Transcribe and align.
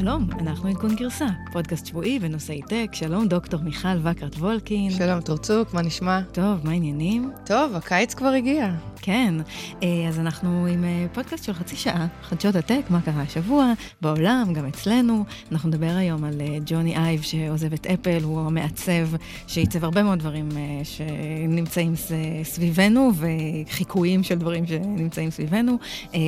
שלום, 0.00 0.28
אנחנו 0.40 0.68
עדכון 0.68 0.94
גרסה, 0.94 1.26
פודקאסט 1.52 1.86
שבועי 1.86 2.18
בנושאי 2.18 2.62
טק. 2.62 2.90
שלום, 2.92 3.28
דוקטור 3.28 3.60
מיכל 3.60 3.98
וקרט 4.02 4.34
וולקין. 4.34 4.90
שלום, 4.90 5.20
תורצוק, 5.20 5.74
מה 5.74 5.82
נשמע? 5.82 6.20
טוב, 6.32 6.60
מה 6.64 6.70
העניינים? 6.70 7.30
טוב, 7.44 7.74
הקיץ 7.74 8.14
כבר 8.14 8.28
הגיע. 8.28 8.74
כן, 9.06 9.34
אה, 9.82 10.08
אז 10.08 10.18
אנחנו 10.18 10.66
עם 10.66 10.84
אה, 10.84 11.06
פודקאסט 11.12 11.44
של 11.44 11.52
חצי 11.52 11.76
שעה, 11.76 12.06
חדשות 12.22 12.56
הטק, 12.56 12.80
מה 12.90 13.00
קרה 13.00 13.22
השבוע, 13.22 13.72
בעולם, 14.00 14.52
גם 14.52 14.66
אצלנו. 14.66 15.24
אנחנו 15.52 15.68
נדבר 15.68 15.94
היום 15.96 16.24
על 16.24 16.40
אה, 16.40 16.58
ג'וני 16.66 16.96
אייב 16.96 17.22
שעוזב 17.22 17.72
את 17.72 17.86
אפל, 17.86 18.22
הוא 18.22 18.40
המעצב 18.40 19.08
שעיצב 19.46 19.84
הרבה 19.84 20.02
מאוד 20.02 20.18
דברים 20.18 20.48
שנמצאים 20.84 21.94
סביבנו, 22.42 23.10
וחיקויים 23.14 24.22
של 24.22 24.38
דברים 24.38 24.66
שנמצאים 24.66 25.30
סביבנו. 25.30 25.78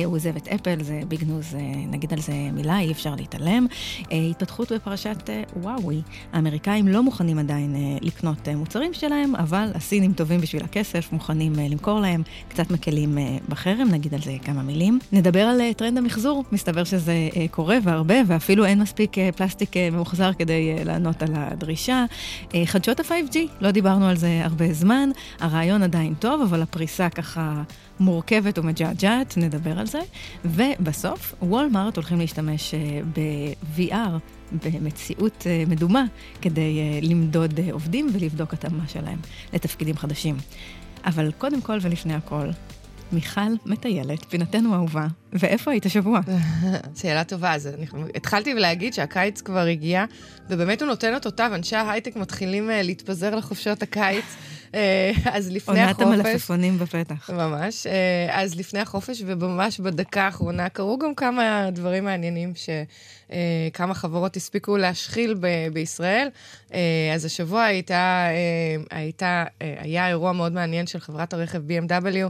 הוא 0.05 0.15
עוזב 0.15 0.35
את 0.35 0.47
אפל, 0.47 0.83
זה 0.83 1.01
big 1.07 1.23
news, 1.23 1.55
נגיד 1.87 2.13
על 2.13 2.19
זה 2.19 2.33
מילה, 2.53 2.79
אי 2.79 2.91
אפשר 2.91 3.15
להתעלם. 3.15 3.58
התפתחות 4.11 4.71
בפרשת 4.71 5.29
וואוי, 5.55 6.01
האמריקאים 6.33 6.87
לא 6.87 7.03
מוכנים 7.03 7.39
עדיין 7.39 7.75
לקנות 8.01 8.47
מוצרים 8.49 8.93
שלהם, 8.93 9.35
אבל 9.35 9.71
הסינים 9.75 10.13
טובים 10.13 10.41
בשביל 10.41 10.63
הכסף, 10.63 11.11
מוכנים 11.11 11.53
למכור 11.55 11.99
להם 11.99 12.23
קצת 12.49 12.71
מקלים 12.71 13.17
אה, 13.17 13.37
בחרם, 13.49 13.87
נגיד 13.91 14.13
על 14.13 14.21
זה 14.21 14.35
כמה 14.43 14.61
מילים. 14.61 14.99
נדבר 15.11 15.41
על 15.41 15.61
אה, 15.61 15.73
טרנד 15.73 15.97
המחזור, 15.97 16.43
מסתבר 16.51 16.83
שזה 16.83 17.29
אה, 17.35 17.45
קורה 17.51 17.77
והרבה, 17.83 18.15
ואפילו 18.27 18.65
אין 18.65 18.81
מספיק 18.81 19.15
פלסטיק 19.35 19.77
ממוחזר 19.77 20.33
כדי 20.33 20.85
לענות 20.85 21.23
על 21.23 21.29
הדרישה. 21.33 22.05
חדשות 22.65 22.99
ה-5G, 22.99 23.37
לא 23.61 23.71
דיברנו 23.71 24.07
על 24.07 24.15
זה 24.15 24.41
הרבה 24.43 24.73
זמן, 24.73 25.09
הרעיון 25.39 25.83
עדיין 25.83 26.13
טוב, 26.13 26.41
אבל 26.41 26.61
הפריסה 26.61 27.09
ככה... 27.09 27.63
מורכבת 27.99 28.57
ומג'עג'עת, 28.57 29.37
נדבר 29.37 29.79
על 29.79 29.87
זה. 29.87 29.99
ובסוף, 30.45 31.35
וולמארט 31.41 31.95
הולכים 31.95 32.19
להשתמש 32.19 32.73
ב-VR, 33.13 34.19
במציאות 34.51 35.47
מדומה, 35.67 36.05
כדי 36.41 37.01
למדוד 37.01 37.59
עובדים 37.71 38.09
ולבדוק 38.13 38.53
התאמה 38.53 38.87
שלהם 38.87 39.19
לתפקידים 39.53 39.97
חדשים. 39.97 40.37
אבל 41.05 41.31
קודם 41.37 41.61
כל 41.61 41.77
ולפני 41.81 42.13
הכל, 42.13 42.49
מיכל 43.11 43.41
מטיילת, 43.65 44.25
פינתנו 44.25 44.75
אהובה, 44.75 45.07
ואיפה 45.33 45.71
היית 45.71 45.85
השבוע? 45.85 46.19
שאלה 47.01 47.23
טובה, 47.23 47.53
אז 47.53 47.67
אני 47.67 47.85
התחלתי 48.15 48.53
להגיד 48.53 48.93
שהקיץ 48.93 49.41
כבר 49.41 49.65
הגיע, 49.65 50.05
ובאמת 50.49 50.81
הוא 50.81 50.89
נותן 50.89 51.09
את 51.11 51.25
אותותיו, 51.25 51.51
אנשי 51.55 51.75
ההייטק 51.75 52.15
מתחילים 52.15 52.69
אה, 52.69 52.81
להתפזר 52.81 53.35
לחופשות 53.35 53.83
הקיץ. 53.83 54.25
אה, 54.75 55.11
אז 55.25 55.51
לפני 55.51 55.79
החופש... 55.81 56.01
עונת 56.01 56.21
המלפפונים 56.25 56.79
בפתח. 56.79 57.29
ממש. 57.29 57.87
אה, 57.87 58.41
אז 58.41 58.55
לפני 58.55 58.79
החופש, 58.79 59.23
וממש 59.25 59.79
בדקה 59.79 60.23
האחרונה, 60.23 60.69
קרו 60.69 60.99
גם 60.99 61.15
כמה 61.15 61.69
דברים 61.71 62.03
מעניינים 62.03 62.55
ש... 62.55 62.69
אה, 63.31 63.93
חברות 63.93 64.35
הספיקו 64.35 64.77
להשחיל 64.77 65.35
ב- 65.39 65.67
בישראל. 65.73 66.27
אז 67.15 67.25
השבוע 67.25 67.63
הייתה, 67.63 68.27
הייתה, 68.91 69.43
היה 69.59 70.07
אירוע 70.07 70.31
מאוד 70.31 70.51
מעניין 70.51 70.87
של 70.87 70.99
חברת 70.99 71.33
הרכב 71.33 71.61
BMW, 71.69 72.29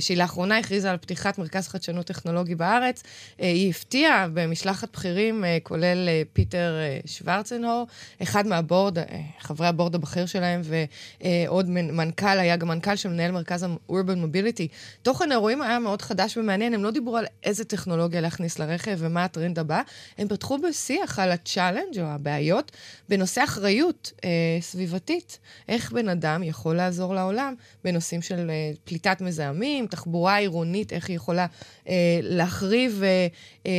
שהיא 0.00 0.16
לאחרונה 0.16 0.58
הכריזה 0.58 0.90
על 0.90 0.96
פתיחת 0.96 1.38
מרכז 1.38 1.68
חדשנות 1.68 2.06
טכנולוגי 2.06 2.54
בארץ. 2.54 3.02
היא 3.38 3.70
הפתיעה 3.70 4.26
במשלחת 4.34 4.92
בכירים, 4.92 5.44
כולל 5.62 6.08
פיטר 6.32 6.74
שוורצנבאואר, 7.06 7.86
אחד 8.22 8.46
מה 8.46 8.59
board, 8.59 8.98
חברי 9.40 9.66
ה 9.66 9.71
board 9.71 9.94
הבכיר 9.94 10.26
שלהם, 10.26 10.60
ועוד 10.64 11.67
מנכ"ל, 11.68 12.38
היה 12.38 12.56
גם 12.56 12.68
מנכ"ל 12.68 12.96
של 12.96 13.08
מנהל 13.08 13.36
ה-Urban 13.36 13.92
Mobility. 14.24 14.68
תוכן 15.02 15.30
האירועים 15.32 15.62
היה 15.62 15.78
מאוד 15.78 16.02
חדש 16.02 16.36
ומעניין, 16.36 16.74
הם 16.74 16.84
לא 16.84 16.90
דיברו 16.90 17.16
על 17.16 17.24
איזה 17.44 17.64
טכנולוגיה 17.64 18.20
להכניס 18.20 18.58
לרכב 18.58 18.96
ומה 18.98 19.24
הטרנד 19.24 19.58
הבא, 19.58 19.82
הם 20.18 20.28
הם 20.28 20.36
פתחו 20.36 20.58
בשיח 20.58 21.18
על 21.18 21.30
ה 21.32 21.39
challenge 21.39 22.00
או 22.00 22.04
הבעיות 22.04 22.72
בנושא 23.08 23.44
אחריות 23.44 24.12
אה, 24.24 24.30
סביבתית. 24.60 25.38
איך 25.68 25.92
בן 25.92 26.08
אדם 26.08 26.42
יכול 26.42 26.76
לעזור 26.76 27.14
לעולם 27.14 27.54
בנושאים 27.84 28.22
של 28.22 28.50
אה, 28.50 28.70
פליטת 28.84 29.20
מזהמים, 29.20 29.86
תחבורה 29.86 30.36
עירונית, 30.36 30.92
איך 30.92 31.08
היא 31.08 31.16
יכולה 31.16 31.46
אה, 31.88 31.94
להחריב 32.22 33.02
אה, 33.02 33.26
אה, 33.66 33.72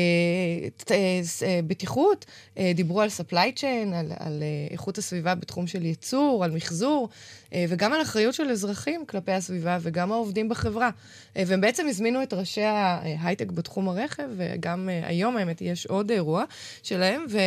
אה, 0.91 1.21
אה, 1.47 1.59
בטיחות. 1.67 2.25
אה, 2.57 2.71
דיברו 2.75 3.01
על 3.01 3.09
supply 3.09 3.59
chain, 3.59 3.95
על, 3.95 4.11
על 4.19 4.43
אה, 4.43 4.71
איכות 4.71 4.97
הסביבה 4.97 5.35
בתחום 5.35 5.67
של 5.67 5.85
ייצור, 5.85 6.43
על 6.43 6.51
מחזור. 6.51 7.09
אה, 7.53 7.65
וגם 7.79 7.93
על 7.93 8.01
אחריות 8.01 8.33
של 8.33 8.49
אזרחים 8.49 9.05
כלפי 9.05 9.31
הסביבה 9.31 9.77
וגם 9.81 10.11
העובדים 10.11 10.49
בחברה. 10.49 10.89
אה, 11.37 11.43
והם 11.47 11.61
בעצם 11.61 11.87
הזמינו 11.89 12.23
את 12.23 12.33
ראשי 12.33 12.61
ההייטק 12.61 13.51
בתחום 13.51 13.89
הרכב, 13.89 14.29
וגם 14.37 14.89
אה, 14.89 15.07
היום 15.07 15.37
האמת 15.37 15.61
יש 15.61 15.85
עוד 15.85 16.11
אירוע 16.11 16.43
שלהם, 16.83 17.25
ו, 17.29 17.37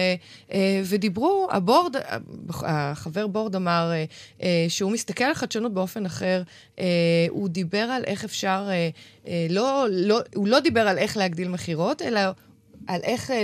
ודיברו, 0.85 1.49
הבורד, 1.51 1.97
החבר 2.51 3.27
בורד 3.27 3.57
אמר 3.57 3.93
שהוא 4.69 4.93
מסתכל 4.93 5.25
על 5.25 5.35
חדשנות 5.35 5.75
באופן 5.75 6.07
אחר, 6.07 6.43
הוא 7.29 7.49
דיבר 7.49 7.79
על 7.79 8.05
איך 8.07 8.25
אפשר, 8.25 8.69
לא, 9.51 9.87
לא, 9.91 10.21
הוא 10.35 10.49
לא 10.49 10.61
דיבר 10.61 10.89
על 10.89 10.99
איך 10.99 11.17
להגדיל 11.17 11.49
מכירות, 11.49 12.03
אלא 12.03 12.21
על 12.87 13.01
איך 13.03 13.31
אה, 13.31 13.43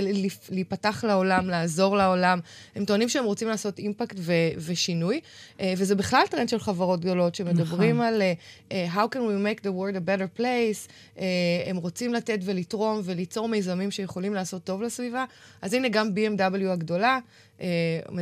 להיפתח 0.49 1.03
לעולם, 1.07 1.49
לעזור 1.49 1.97
לעולם. 1.97 2.39
הם 2.75 2.85
טוענים 2.85 3.09
שהם 3.09 3.25
רוצים 3.25 3.47
לעשות 3.47 3.79
אימפקט 3.79 4.15
ו- 4.19 4.33
ושינוי, 4.57 5.19
אה, 5.59 5.73
וזה 5.77 5.95
בכלל 5.95 6.23
טרנד 6.29 6.49
של 6.49 6.59
חברות 6.59 6.99
גדולות 6.99 7.35
שמדברים 7.35 7.95
נכון. 7.95 8.07
על 8.07 8.21
uh, 8.69 8.73
how 8.95 9.15
can 9.15 9.17
we 9.17 9.45
make 9.45 9.61
the 9.63 9.69
world 9.69 9.95
a 9.95 9.99
better 9.99 10.39
place, 10.39 10.91
הם 11.65 11.77
רוצים 11.77 12.13
לתת 12.13 12.39
ולתרום 12.43 13.01
וליצור 13.03 13.47
מיזמים 13.47 13.91
שיכולים 13.91 14.33
לעשות 14.33 14.63
טוב 14.63 14.81
לסביבה. 14.81 15.25
אז 15.61 15.73
הנה 15.73 15.89
גם 15.89 16.09
BMW 16.15 16.69
הגדולה. 16.69 17.19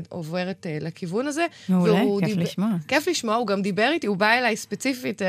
עוברת 0.09 0.65
לכיוון 0.81 1.27
הזה. 1.27 1.45
מעולה, 1.69 1.99
כיף 2.19 2.27
דיב... 2.27 2.39
לשמוע. 2.39 2.69
כיף 2.87 3.07
לשמוע, 3.07 3.35
הוא 3.35 3.47
גם 3.47 3.61
דיבר 3.61 3.89
איתי, 3.91 4.07
הוא 4.07 4.17
בא 4.17 4.31
אליי 4.31 4.57
ספציפית 4.57 5.21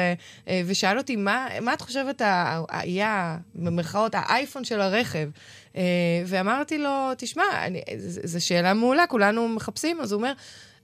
ושאל 0.66 0.98
אותי, 0.98 1.16
מה, 1.16 1.48
מה 1.60 1.74
את 1.74 1.80
חושבת 1.80 2.22
היה, 2.68 3.36
במרכאות, 3.54 4.14
האייפון 4.14 4.64
של 4.64 4.80
הרכב? 4.80 5.28
Uh, 5.78 5.80
ואמרתי 6.26 6.78
לו, 6.78 7.08
תשמע, 7.18 7.44
זו 8.24 8.46
שאלה 8.46 8.74
מעולה, 8.74 9.06
כולנו 9.06 9.48
מחפשים, 9.48 10.00
אז 10.00 10.12
הוא 10.12 10.18
אומר, 10.18 10.32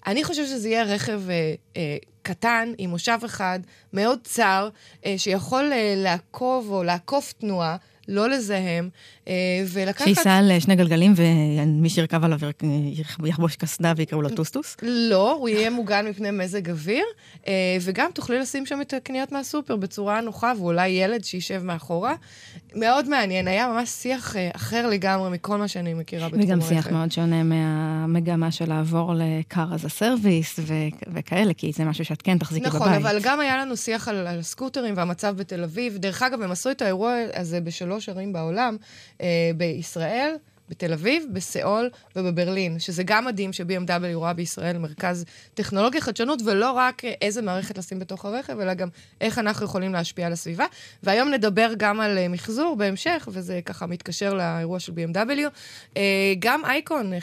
אני 0.06 0.24
חושב 0.24 0.46
שזה 0.46 0.68
יהיה 0.68 0.82
רכב 0.82 1.22
אה, 1.30 1.54
אה, 1.76 1.96
קטן, 2.22 2.72
עם 2.78 2.90
מושב 2.90 3.18
אחד, 3.24 3.60
מאוד 3.92 4.18
צר, 4.24 4.68
אה, 5.06 5.14
שיכול 5.16 5.72
אה, 5.72 5.94
לעקוב 5.96 6.70
או 6.70 6.82
לעקוף 6.82 7.32
תנועה. 7.32 7.76
לא 8.08 8.28
לזהם, 8.28 8.88
אה, 9.28 9.32
ולקחת... 9.66 10.04
שייסע 10.04 10.36
על 10.36 10.50
אה, 10.50 10.60
שני 10.60 10.76
גלגלים 10.76 11.14
ומי 11.16 11.88
שירכב 11.88 12.24
עליו 12.24 12.38
יחבוש 13.24 13.56
קסדה 13.56 13.92
ויקראו 13.96 14.22
לו 14.22 14.28
טוסטוס? 14.28 14.76
לא, 14.82 15.32
הוא 15.32 15.48
יהיה 15.48 15.70
מוגן 15.70 16.06
מפני 16.06 16.30
מזג 16.30 16.70
אוויר, 16.70 17.04
אה, 17.48 17.52
וגם 17.80 18.10
תוכלי 18.14 18.38
לשים 18.38 18.66
שם 18.66 18.80
את 18.80 18.94
הקניות 18.94 19.32
מהסופר 19.32 19.76
בצורה 19.76 20.20
נוחה, 20.20 20.52
ואולי 20.58 20.88
ילד 20.88 21.24
שישב 21.24 21.62
מאחורה. 21.62 22.14
מאוד 22.74 23.08
מעניין, 23.08 23.48
היה 23.48 23.68
ממש 23.68 23.88
שיח 23.88 24.36
אחר 24.52 24.88
לגמרי 24.88 25.30
מכל 25.30 25.58
מה 25.58 25.68
שאני 25.68 25.94
מכירה 25.94 26.28
בתחום. 26.28 26.44
וגם 26.44 26.60
שיח 26.60 26.90
מאוד 26.90 27.12
שונה 27.12 27.42
מהמגמה 27.42 28.50
של 28.50 28.68
לעבור 28.68 29.14
ל-car 29.14 29.56
as 29.56 29.86
a 29.86 30.00
service 30.00 30.60
וכאלה, 31.12 31.54
כי 31.54 31.72
זה 31.72 31.84
משהו 31.84 32.04
שאת 32.04 32.22
כן 32.22 32.38
תחזיקי 32.38 32.66
נכון, 32.66 32.80
בבית. 32.80 32.92
נכון, 32.92 33.06
אבל 33.06 33.18
גם 33.22 33.40
היה 33.40 33.56
לנו 33.58 33.76
שיח 33.76 34.08
על, 34.08 34.26
על 34.26 34.42
סקוטרים 34.42 34.94
והמצב 34.96 35.36
בתל 35.36 35.62
אביב. 35.62 35.96
דרך 35.98 36.22
אגב, 36.22 36.42
הם 36.42 36.50
עשו 36.50 36.70
את 36.70 36.82
האירוע 36.82 37.14
הזה 37.34 37.60
בשלוש 37.60 37.93
ערים 38.08 38.32
בעולם, 38.32 38.76
אה, 39.20 39.50
בישראל. 39.56 40.36
בתל 40.68 40.92
אביב, 40.92 41.24
בסיאול 41.32 41.90
ובברלין, 42.16 42.78
שזה 42.78 43.02
גם 43.02 43.24
מדהים 43.24 43.52
ש-BMW 43.52 44.14
רואה 44.14 44.32
בישראל 44.32 44.78
מרכז 44.78 45.24
טכנולוגיה 45.54 46.00
חדשנות, 46.00 46.42
ולא 46.44 46.70
רק 46.70 47.02
איזה 47.04 47.42
מערכת 47.42 47.78
לשים 47.78 47.98
בתוך 47.98 48.24
הרכב, 48.24 48.60
אלא 48.60 48.74
גם 48.74 48.88
איך 49.20 49.38
אנחנו 49.38 49.64
יכולים 49.66 49.92
להשפיע 49.92 50.26
על 50.26 50.32
הסביבה. 50.32 50.64
והיום 51.02 51.28
נדבר 51.28 51.72
גם 51.76 52.00
על 52.00 52.18
אה, 52.18 52.28
מחזור 52.28 52.76
בהמשך, 52.76 53.28
וזה 53.32 53.60
ככה 53.64 53.86
מתקשר 53.86 54.34
לאירוע 54.34 54.80
של 54.80 54.92
BMW. 54.92 55.40
אה, 55.96 56.02
גם 56.38 56.64
אייקון, 56.64 57.12
אה, 57.12 57.18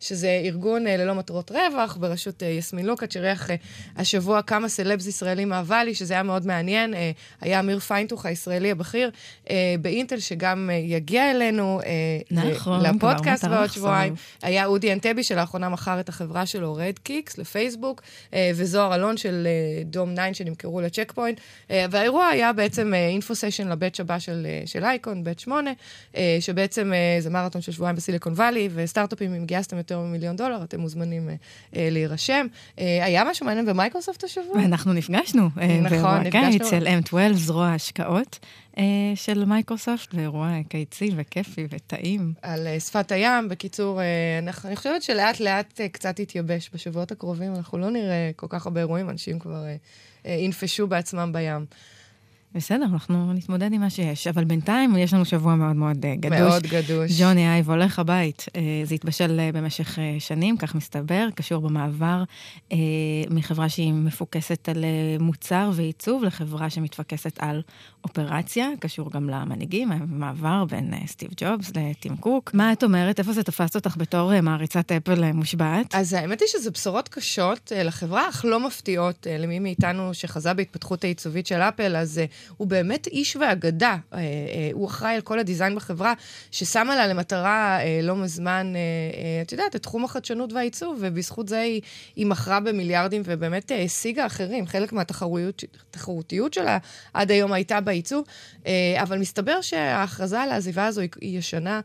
שזה 0.00 0.40
ארגון 0.44 0.84
ללא 0.84 1.14
מטרות 1.14 1.50
רווח, 1.50 1.96
בראשות 1.96 2.42
יסמין 2.42 2.86
לוקאץ', 2.86 3.12
שאירח 3.12 3.50
השבוע 3.96 4.42
כמה 4.42 4.68
סלבס 4.68 5.06
ישראלים 5.06 5.48
מהוואלי, 5.48 5.94
שזה 5.94 6.14
היה 6.14 6.22
מאוד 6.22 6.46
מעניין. 6.46 6.94
היה 7.40 7.60
אמיר 7.60 7.78
פיינטוך 7.78 8.26
הישראלי 8.26 8.70
הבכיר 8.70 9.10
באינטל, 9.80 10.18
שגם 10.18 10.70
יגיע 10.82 11.30
אלינו. 11.30 11.80
נכון, 12.30 12.82
לפודקאסט 12.82 13.44
בעוד 13.44 13.70
שבועיים. 13.70 14.14
היה 14.42 14.66
אודי 14.66 14.92
אנטבי 14.92 15.22
שלאחרונה 15.22 15.68
מכר 15.68 16.00
את 16.00 16.08
החברה 16.08 16.46
שלו, 16.46 16.74
Redkix, 16.74 17.38
לפייסבוק, 17.38 18.02
אה, 18.34 18.50
וזוהר 18.54 18.94
אלון 18.94 19.16
של 19.16 19.46
אה, 19.46 19.82
Dome9 19.84 20.34
שנמכרו 20.34 20.80
לצ'ק 20.80 21.12
פוינט. 21.12 21.40
אה, 21.70 21.86
והאירוע 21.90 22.26
היה 22.26 22.52
בעצם 22.52 22.94
info 22.94 23.34
session 23.34 23.68
ל 23.68 23.73
batch 23.73 24.00
הבא 24.00 24.18
של, 24.18 24.46
של 24.66 24.84
אייקון, 24.84 25.24
batch 25.24 25.40
8, 25.40 25.70
שבעצם 26.40 26.92
זה 27.20 27.30
מרתון 27.30 27.62
של 27.62 27.72
שבועיים 27.72 27.96
בסיליקון 27.96 28.32
וואלי, 28.32 28.68
וסטארט-אפים, 28.74 29.34
אם 29.34 29.46
גייסתם 29.46 29.76
יותר 29.76 30.00
ממיליון 30.00 30.36
דולר, 30.36 30.62
אתם 30.62 30.80
מוזמנים 30.80 31.30
להירשם. 31.72 32.46
היה 32.76 33.24
משהו 33.24 33.46
מעניין 33.46 33.66
במייקרוסופט 33.66 34.24
השבוע? 34.24 34.64
אנחנו 34.64 34.92
נפגשנו. 34.92 35.48
נכון, 35.82 36.20
נפגשנו. 36.20 36.66
אצל 36.66 36.86
M12, 36.86 37.32
זרוע 37.32 37.68
השקעות. 37.68 38.38
של 39.14 39.44
מייקרוסופט, 39.44 40.14
ואירוע 40.14 40.50
קיצי 40.68 41.10
וכיפי 41.16 41.66
וטעים. 41.70 42.32
על 42.42 42.66
שפת 42.78 43.12
הים, 43.12 43.48
בקיצור, 43.48 44.00
אני 44.64 44.76
חושבת 44.76 45.02
שלאט 45.02 45.40
לאט 45.40 45.80
קצת 45.92 46.18
יתייבש 46.18 46.70
בשבועות 46.74 47.12
הקרובים, 47.12 47.54
אנחנו 47.54 47.78
לא 47.78 47.90
נראה 47.90 48.30
כל 48.36 48.46
כך 48.50 48.66
הרבה 48.66 48.80
אירועים, 48.80 49.10
אנשים 49.10 49.38
כבר 49.38 49.64
ינפשו 50.24 50.86
בעצמם 50.86 51.32
בים. 51.32 51.66
בסדר, 52.54 52.84
אנחנו 52.92 53.32
נתמודד 53.32 53.72
עם 53.72 53.80
מה 53.80 53.90
שיש. 53.90 54.26
אבל 54.26 54.44
בינתיים 54.44 54.96
יש 54.96 55.14
לנו 55.14 55.24
שבוע 55.24 55.54
מאוד 55.54 55.76
מאוד 55.76 55.96
uh, 55.96 56.20
גדוש. 56.20 56.38
מאוד 56.38 56.62
גדוש. 56.62 57.20
ג'וני 57.20 57.48
אייב 57.48 57.70
הולך 57.70 57.98
הבית. 57.98 58.44
Uh, 58.48 58.52
זה 58.84 58.94
התבשל 58.94 59.40
uh, 59.40 59.56
במשך 59.56 59.98
שנים, 60.18 60.56
כך 60.56 60.74
מסתבר, 60.74 61.28
קשור 61.34 61.62
במעבר 61.62 62.24
מחברה 63.30 63.68
שהיא 63.68 63.92
מפוקסת 63.92 64.68
על 64.68 64.84
מוצר 65.20 65.70
ועיצוב 65.74 66.24
לחברה 66.24 66.70
שמתפקסת 66.70 67.38
על 67.38 67.62
אופרציה, 68.04 68.68
קשור 68.80 69.10
גם 69.10 69.30
למנהיגים, 69.30 69.92
המעבר 69.92 70.64
בין 70.64 70.94
סטיב 71.06 71.30
ג'ובס 71.36 71.72
לטים 71.76 72.16
קוק. 72.16 72.50
מה 72.54 72.72
את 72.72 72.84
אומרת? 72.84 73.18
איפה 73.18 73.32
זה 73.32 73.42
תפס 73.42 73.76
אותך 73.76 73.96
בתור 73.98 74.40
מעריצת 74.40 74.92
אפל 74.92 75.32
מושבעת? 75.32 75.94
אז 75.94 76.12
האמת 76.12 76.40
היא 76.40 76.48
שזה 76.48 76.70
בשורות 76.70 77.08
קשות 77.08 77.72
לחברה, 77.84 78.28
אך 78.28 78.44
לא 78.44 78.66
מפתיעות 78.66 79.26
למי 79.38 79.58
מאיתנו 79.58 80.14
שחזה 80.14 80.54
בהתפתחות 80.54 81.04
העיצובית 81.04 81.46
של 81.46 81.60
אפל, 81.60 81.96
אז... 81.96 82.20
הוא 82.56 82.68
באמת 82.68 83.06
איש 83.06 83.36
ואגדה. 83.36 83.96
אה, 84.12 84.18
אה, 84.18 84.22
הוא 84.72 84.86
אחראי 84.86 85.14
על 85.14 85.20
כל 85.20 85.38
הדיזיין 85.38 85.74
בחברה, 85.74 86.14
ששמה 86.50 86.96
לה 86.96 87.06
למטרה 87.06 87.78
אה, 87.80 88.00
לא 88.02 88.16
מזמן, 88.16 88.72
את 89.42 89.52
יודעת, 89.52 89.76
את 89.76 89.82
תחום 89.82 90.04
החדשנות 90.04 90.52
והעיצוב, 90.52 90.98
ובזכות 91.00 91.48
זה 91.48 91.60
היא, 91.60 91.80
היא 92.16 92.26
מכרה 92.26 92.60
במיליארדים 92.60 93.22
ובאמת 93.24 93.72
השיגה 93.84 94.26
אחרים. 94.26 94.66
חלק 94.66 94.92
מהתחרותיות 94.92 96.54
שלה 96.54 96.78
עד 97.14 97.30
היום 97.30 97.52
הייתה 97.52 97.80
בעיצוב, 97.80 98.24
אבל 98.96 99.18
מסתבר 99.18 99.60
שההכרזה 99.60 100.40
על 100.40 100.50
העזיבה 100.50 100.86
הזו 100.86 101.00
היא 101.20 101.38
ישנה, 101.38 101.80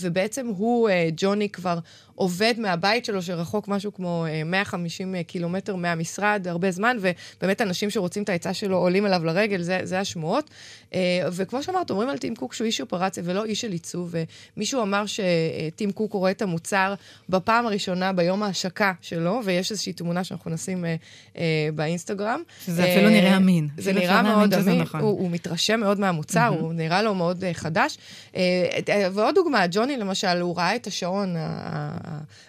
ובעצם 0.00 0.46
הוא, 0.46 0.90
ג'וני, 1.16 1.48
כבר... 1.48 1.78
עובד 2.18 2.54
מהבית 2.58 3.04
שלו, 3.04 3.22
שרחוק 3.22 3.68
משהו 3.68 3.94
כמו 3.94 4.26
150 4.46 5.14
אה, 5.14 5.22
קילומטר 5.22 5.76
מהמשרד, 5.76 6.46
הרבה 6.48 6.70
זמן, 6.70 6.96
ובאמת 7.00 7.60
אנשים 7.60 7.90
שרוצים 7.90 8.22
את 8.22 8.28
העצה 8.28 8.54
שלו 8.54 8.76
עולים 8.76 9.06
אליו 9.06 9.24
לרגל, 9.24 9.62
זה, 9.62 9.80
זה 9.82 10.00
השמועות. 10.00 10.50
אה, 10.94 11.20
וכמו 11.32 11.62
שאמרת, 11.62 11.90
אומרים 11.90 12.08
על 12.08 12.18
טים 12.18 12.36
קוק 12.36 12.54
שהוא 12.54 12.66
איש 12.66 12.80
אופרציה 12.80 13.22
ולא 13.26 13.44
איש 13.44 13.60
של 13.60 13.72
עיצוב, 13.72 14.14
ומישהו 14.56 14.82
אמר 14.82 15.04
שטים 15.06 15.92
קוק 15.92 16.12
רואה 16.12 16.30
את 16.30 16.42
המוצר 16.42 16.94
בפעם 17.28 17.66
הראשונה 17.66 18.12
ביום 18.12 18.42
ההשקה 18.42 18.92
שלו, 19.00 19.40
ויש 19.44 19.70
איזושהי 19.70 19.92
תמונה 19.92 20.24
שאנחנו 20.24 20.50
נשים 20.50 20.84
אה, 21.36 21.68
באינסטגרם. 21.74 22.42
שזה 22.64 22.84
אפילו 22.84 23.08
נראה 23.08 23.36
אמין. 23.36 23.68
זה 23.76 23.92
נראה 23.92 24.22
מאוד 24.22 24.54
אמין, 24.54 24.80
נכון. 24.80 25.00
הוא, 25.00 25.10
הוא 25.10 25.30
מתרשם 25.30 25.80
מאוד 25.80 26.00
מהמוצר, 26.00 26.52
mm-hmm. 26.54 26.60
הוא 26.60 26.72
נראה 26.72 27.02
לו 27.02 27.14
מאוד 27.14 27.44
חדש. 27.52 27.98
ועוד 29.12 29.34
דוגמה, 29.34 29.64
ג'וני 29.70 29.96
למשל, 29.96 30.40
הוא 30.40 30.56
ראה 30.56 30.76
את 30.76 30.86
השעון, 30.86 31.36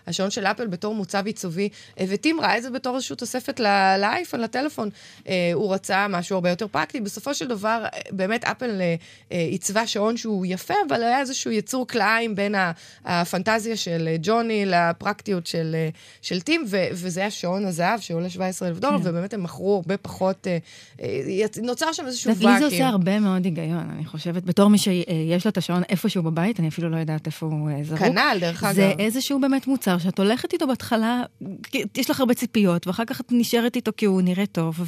השעון 0.08 0.32
של 0.32 0.46
אפל 0.46 0.68
בתור 0.68 0.96
מוצב 0.96 1.26
עיצובי, 1.26 1.70
וטים 2.08 2.40
ראה 2.40 2.58
את 2.58 2.64
זה 2.64 2.70
בתור 2.70 2.96
איזושהי 2.96 3.16
תוספת 3.16 3.60
לאייפון, 4.00 4.40
לטלפון. 4.40 4.90
אה, 5.28 5.52
הוא 5.54 5.74
רצה 5.74 6.08
משהו 6.08 6.36
הרבה 6.36 6.50
יותר 6.50 6.68
פרקטי. 6.68 7.02
בסופו 7.02 7.34
של 7.34 7.48
דבר, 7.48 7.86
אה, 7.94 8.00
באמת 8.12 8.46
אפל 8.46 8.82
אה, 8.82 8.96
עיצבה 9.38 9.88
שעון 9.88 10.18
שהוא 10.18 10.46
יפה, 10.50 10.74
אבל 10.88 11.04
היה 11.04 11.20
איזשהו 11.20 11.52
יצור 11.52 11.88
כלאיים 11.88 12.36
בין 12.36 12.56
הפנטזיה 13.06 13.78
של 13.78 14.10
ג'וני 14.22 14.66
לפרקטיות 14.66 15.48
של, 15.48 15.76
של 16.22 16.42
טים, 16.42 16.66
וזה 16.92 17.20
היה 17.20 17.32
שעון 17.32 17.66
הזהב 17.66 18.00
שעולה 18.00 18.30
17 18.30 18.68
אלף 18.68 18.80
דולר, 18.80 18.98
כן. 18.98 19.10
ובאמת 19.10 19.34
הם 19.34 19.44
מכרו 19.44 19.76
הרבה 19.76 19.98
פחות, 19.98 20.48
נוצר 21.62 21.94
שם 21.94 22.06
איזשהו 22.06 22.32
ואקים. 22.36 22.50
לי 22.50 22.60
זה 22.60 22.66
עושה 22.66 22.88
הרבה 22.88 23.20
מאוד 23.20 23.46
היגיון, 23.46 23.90
אני 23.96 24.06
חושבת. 24.06 24.44
בתור 24.44 24.70
מי 24.70 24.78
שיש 24.78 25.46
לו 25.46 25.52
את 25.52 25.58
השעון 25.58 25.84
איפשהו 25.90 26.24
בבית, 26.24 26.60
אני 26.60 26.68
אפילו 26.68 26.90
לא 26.90 26.98
יודעת 26.98 27.28
איפה 27.28 27.46
הוא 27.46 27.70
זרוק. 27.84 28.00
כנ"ל, 28.00 28.38
דרך 28.40 28.64
אגב. 28.64 28.76
זה 28.76 28.94
איזשהו 29.00 29.40
באמת 29.50 29.68
מוצר 29.68 29.98
שאת 29.98 30.20
הולכת 30.20 30.54
איתו 30.54 30.68
בהתחלה, 30.68 31.24
יש 31.98 32.10
לך 32.10 32.20
הרבה 32.20 32.34
ציפיות, 32.34 32.88
ואחר 32.88 33.06
כך 33.06 33.22
את 33.22 33.26
נשארת 33.32 33.76
איתו 33.76 33.92
כי 33.98 34.06
הוא 34.06 34.22
נראה 34.22 34.46
טוב, 34.46 34.80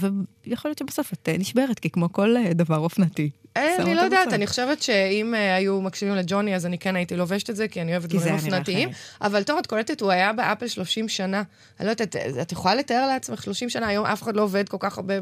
ויכול 0.45 0.69
להיות 0.69 0.77
שבסוף 0.77 1.13
את 1.13 1.29
אה, 1.29 1.37
נשברת, 1.37 1.79
כי 1.79 1.89
כמו 1.89 2.13
כל 2.13 2.37
אה, 2.37 2.53
דבר 2.53 2.77
אופנתי. 2.77 3.29
אה, 3.57 3.75
אני 3.80 3.95
לא 3.95 4.01
יודעת, 4.01 4.33
אני 4.33 4.48
חושבת 4.48 4.81
שאם 4.81 5.33
היו 5.33 5.81
מקשיבים 5.81 6.15
לג'וני, 6.15 6.56
אז 6.56 6.65
אני 6.65 6.77
כן 6.77 6.95
הייתי 6.95 7.15
לובשת 7.15 7.50
את 7.50 7.56
זה, 7.56 7.68
כי 7.68 7.81
אני 7.81 7.92
אוהבת 7.92 8.09
דברים 8.09 8.33
אופנתיים. 8.33 8.89
אבל 9.21 9.44
טוב, 9.44 9.57
את 9.57 9.68
קולטת, 9.68 10.01
הוא 10.01 10.12
היה 10.12 10.33
באפל 10.33 10.68
30 10.68 11.09
שנה. 11.09 11.44
אני 11.80 11.86
לא 11.86 11.92
יודעת, 11.92 12.15
את 12.42 12.51
יכולה 12.51 12.75
לתאר 12.75 13.07
לעצמך 13.07 13.44
30 13.44 13.69
שנה, 13.69 13.88
היום 13.88 14.06
אף 14.06 14.24
אחד 14.24 14.36
לא 14.36 14.42
עובד 14.42 14.69
כל 14.69 14.77
כך 14.80 14.98
הרבה 14.98 15.13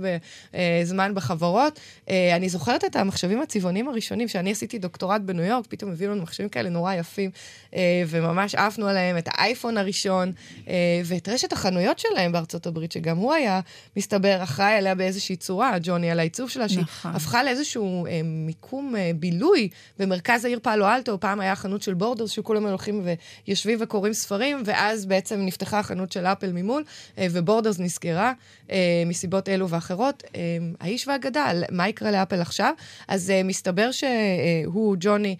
זמן 0.84 1.16
בחברות. 1.16 1.80
אני 2.36 2.50
זוכרת 2.50 2.86
את 2.86 2.96
המחשבים 2.96 3.42
הצבעוניים 3.42 3.88
הראשונים, 3.90 4.28
שאני 4.28 4.52
עשיתי 4.52 4.80
דוקטורט 4.80 5.22
בניו 5.22 5.46
יורק, 5.46 5.66
פתאום 5.70 5.92
הביאו 5.92 6.12
לנו 6.12 6.22
מחשבים 6.22 6.50
כאלה 6.50 6.70
נורא 6.70 6.94
יפים, 6.94 7.32
וממש 8.08 8.56
עפנו 8.56 8.88
עליהם, 8.88 9.18
את 9.18 9.30
האייפון 9.32 9.78
הראשון, 9.78 10.32
ואת 11.06 11.30
רשת 11.30 11.54
החנויות 11.54 12.00
שלהם 12.00 12.32
בארצות 12.32 12.68
הברית, 12.68 12.92
שגם 12.92 13.18
הוא 13.18 13.34
היה, 13.34 13.60
מסתבר, 13.98 14.44
אחראי 14.44 14.74
עליה 14.74 14.96
באיזושהי 14.96 15.36
צורה, 15.36 15.76
ג'וני, 15.82 16.12
על 16.12 16.20
העיצוב 16.20 16.50
שלה, 16.50 16.70
שהיא 16.70 16.82
נכון. 16.82 17.16
הפכה 17.16 17.44
לאיזשהו 17.44 18.06
מיקום 18.24 18.96
אה, 18.96 19.12
בילוי 19.16 19.70
במרכז 20.00 20.46
העיר 20.46 20.60
פאלו 20.64 20.88
אלטו. 20.88 21.20
פעם 21.20 21.40
היה 21.40 21.56
חנות 21.56 21.82
של 21.82 21.94
בורדרס, 21.94 22.32
שכולם 22.32 22.66
הולכים 22.66 23.08
ויושבים 23.48 23.78
וקוראים 23.82 24.14
ספרים, 24.14 24.62
ואז 24.66 25.06
בעצם 25.06 25.40
נפתחה 25.40 25.80
החנות 25.80 26.12
של 26.12 26.26
אפל 26.26 26.52
ממול, 26.52 26.84
אה, 27.18 27.28
ובורדרס 27.32 27.80
נסגרה 27.80 28.34
אה, 28.72 29.04
מסיבות 29.06 29.50
אלו 29.50 29.70
ואחרות. 29.70 30.24
האיש 30.80 31.08
והאגדה, 31.08 31.52
מה 31.72 31.90
יקרה 31.90 32.12
לאפל 32.12 32.42
עכשיו? 32.42 32.74
אז 33.08 33.34
מסתבר 33.44 33.90
שהוא, 33.92 34.96
ג'וני, 35.00 35.36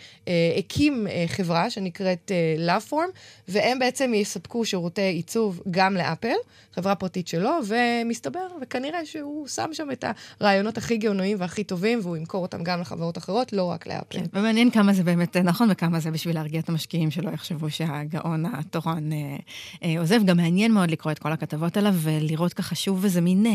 הקים 0.58 1.08
חברה 1.28 1.70
שנקראת 1.70 2.32
LoveForm, 2.68 3.18
והם 3.48 3.80
בעצם 3.80 4.14
יספקו 4.14 4.66
שירותי 4.66 5.02
עיצוב 5.02 5.62
גם 5.72 5.94
לאפל, 5.98 6.36
חברה 6.74 6.96
פרטית 6.96 7.28
שלו, 7.28 7.52
ומסתבר, 7.68 8.48
וכנראה 8.62 9.06
שהוא 9.06 9.48
שם 9.48 9.70
שם 9.74 9.92
את 9.92 10.06
הרעיונות 10.40 10.78
הכי 10.78 10.98
גאוניים 10.98 11.38
והכי 11.40 11.64
טובים, 11.64 12.00
והוא 12.04 12.18
ימכור 12.18 12.42
אותם 12.42 12.64
גם 12.64 12.69
לחברות 12.76 13.18
אחרות, 13.18 13.54
לא 13.54 13.64
רק 13.64 13.88
לאפל. 13.88 14.20
כן, 14.20 14.26
ומעניין 14.34 14.72
כמה 14.72 14.94
זה 14.94 15.04
באמת 15.04 15.38
נכון 15.38 15.68
וכמה 15.72 16.00
זה 16.00 16.12
בשביל 16.12 16.36
להרגיע 16.36 16.60
את 16.60 16.70
המשקיעים 16.70 17.12
שלא 17.12 17.30
יחשבו 17.30 17.70
שהגאון 17.70 18.46
התורן 18.46 19.14
אה, 19.14 19.36
אה, 19.84 20.00
עוזב. 20.00 20.22
גם 20.26 20.38
מעניין 20.38 20.72
מאוד 20.72 20.92
לקרוא 20.92 21.12
את 21.12 21.20
כל 21.20 21.32
הכתבות 21.32 21.78
עליו 21.78 21.94
ולראות 21.98 22.54
ככה 22.54 22.76
שוב 22.76 23.04
איזה 23.04 23.22
מין 23.22 23.46
אה, 23.46 23.52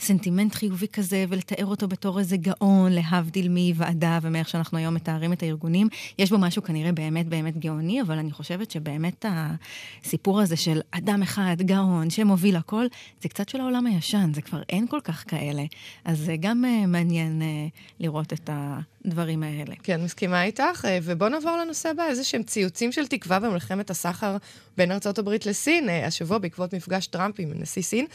סנטימנט 0.00 0.54
חיובי 0.54 0.86
כזה, 0.88 1.24
ולתאר 1.28 1.66
אותו 1.66 1.88
בתור 1.88 2.18
איזה 2.18 2.36
גאון, 2.36 2.92
להבדיל 2.92 3.48
מוועדה 3.48 4.18
ומאיך 4.22 4.48
שאנחנו 4.48 4.78
היום 4.78 4.94
מתארים 4.94 5.32
את 5.32 5.42
הארגונים. 5.42 5.88
יש 6.18 6.30
בו 6.30 6.38
משהו 6.38 6.62
כנראה 6.62 6.92
באמת 6.92 7.26
באמת 7.26 7.58
גאוני, 7.58 8.02
אבל 8.02 8.18
אני 8.18 8.32
חושבת 8.32 8.70
שבאמת 8.70 9.24
הסיפור 9.28 10.40
הזה 10.40 10.56
של 10.56 10.80
אדם 10.90 11.22
אחד, 11.22 11.56
גאון, 11.58 12.10
שמוביל 12.10 12.56
הכל, 12.56 12.86
זה 13.22 13.28
קצת 13.28 13.48
של 13.48 13.60
העולם 13.60 13.86
הישן, 13.86 14.30
זה 14.34 14.42
כבר 14.42 14.62
אין 14.68 14.86
כל 14.86 15.00
כך 15.04 15.24
כאלה. 15.28 15.64
אז 16.04 16.18
זה 16.18 16.36
גם 16.40 16.64
uh, 16.64 16.86
מעניין 16.86 17.42
uh, 17.42 17.70
לראות 18.00 18.32
את 18.32 18.50
הדברים 18.54 19.42
האלה. 19.42 19.74
כן, 19.82 20.00
מסכימה 20.04 20.44
איתך. 20.44 20.84
אה, 20.84 20.98
ובואו 21.02 21.30
נעבור 21.30 21.56
לנושא 21.56 21.88
הבא, 21.88 22.06
איזה 22.06 22.24
שהם 22.24 22.42
ציוצים 22.42 22.92
של 22.92 23.06
תקווה 23.06 23.38
במלחמת 23.38 23.90
הסחר 23.90 24.36
בין 24.76 24.92
ארה"ב 24.92 25.30
לסין, 25.46 25.88
השבוע 25.88 26.38
בעקבות 26.38 26.74
מפגש 26.74 27.06
טראמפ 27.06 27.34
עם 27.38 27.52
נשיא 27.54 27.82
סין. 27.82 28.06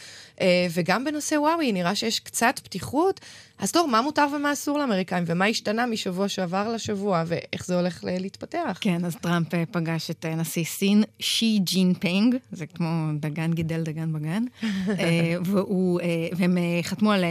וגם 0.72 1.03
בנושא 1.03 1.36
וואוי, 1.36 1.72
נראה 1.72 1.96
שיש 1.96 2.19
קצת 2.19 2.60
פתיחות. 2.63 3.19
אז 3.60 3.72
טוב, 3.72 3.89
מה 3.89 4.01
מותר 4.01 4.25
ומה 4.36 4.54
אסור 4.54 4.78
לאמריקאים, 4.80 5.24
ומה 5.28 5.46
השתנה 5.46 5.86
משבוע 5.86 6.28
שעבר 6.28 6.74
לשבוע, 6.74 7.24
ואיך 7.28 7.66
זה 7.66 7.75
הולך 7.75 8.04
להתפתח? 8.04 8.78
כן, 8.82 9.06
אז 9.06 9.16
טראמפ 9.16 9.48
פגש 9.72 10.12
את 10.12 10.25
נשיא 10.25 10.63
סין, 10.63 11.04
שי 11.20 11.60
ג'ין 11.63 11.94
פינג, 11.94 12.36
זה 12.51 12.66
כמו 12.66 12.88
דגן 13.20 13.54
גידל 13.54 13.84
דגן 13.84 14.13
בגן, 14.13 14.44
אה, 14.63 15.36
והוא, 15.46 16.01
אה, 16.01 16.28
והם 16.38 16.58
אה, 16.58 16.80
חתמו 16.84 17.12
על 17.12 17.24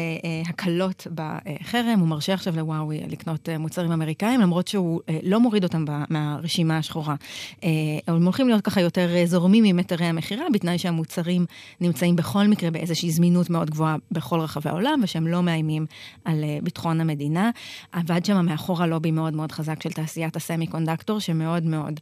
הקלות 0.49 1.07
בחרם, 1.15 1.99
הוא 2.01 2.09
מרשה 2.09 2.35
עכשיו 2.35 2.57
לוואוי 2.57 3.01
לקנות 3.09 3.49
מוצרים 3.59 3.93
אמריקאים, 3.93 4.41
למרות 4.41 4.69
שהוא 4.69 5.01
לא 5.23 5.41
מוריד 5.41 5.65
אותם 5.65 5.85
מהרשימה 6.11 6.79
השחורה. 6.79 7.15
הם 8.07 8.25
הולכים 8.25 8.49
להיות 8.49 8.65
ככה 8.65 8.81
יותר 8.81 9.09
זורמים 9.25 9.65
עם 9.65 9.79
היתרי 9.79 10.07
המכירה, 10.07 10.45
בתנאי 10.53 10.79
שהמוצרים 10.79 11.47
נמצאים 11.81 12.17
בכל 12.17 12.45
מקרה 12.45 12.71
באיזושהי 12.71 13.11
זמינות 13.11 13.51
מאוד 13.51 13.71
גבוהה 13.71 13.97
בכל 14.13 14.41
רחבי 14.41 14.71
העולם, 14.71 15.01
ושהם 15.03 15.27
לא 15.27 15.43
מאיימים 15.43 15.87
על 16.25 16.45
ביטחון 16.63 17.01
המדינה. 17.01 17.51
עבד 17.93 18.25
שם 18.25 18.47
מאחורה 18.47 18.87
לובי 18.87 19.11
מאוד 19.11 19.35
מאוד 19.35 19.53
חזק 19.53 19.83
של 19.83 19.91
תעשיית 19.91 20.37
הסמי 20.37 20.67
קונדקטור, 20.67 21.21
שמאוד 21.21 21.65
מאוד 21.65 22.01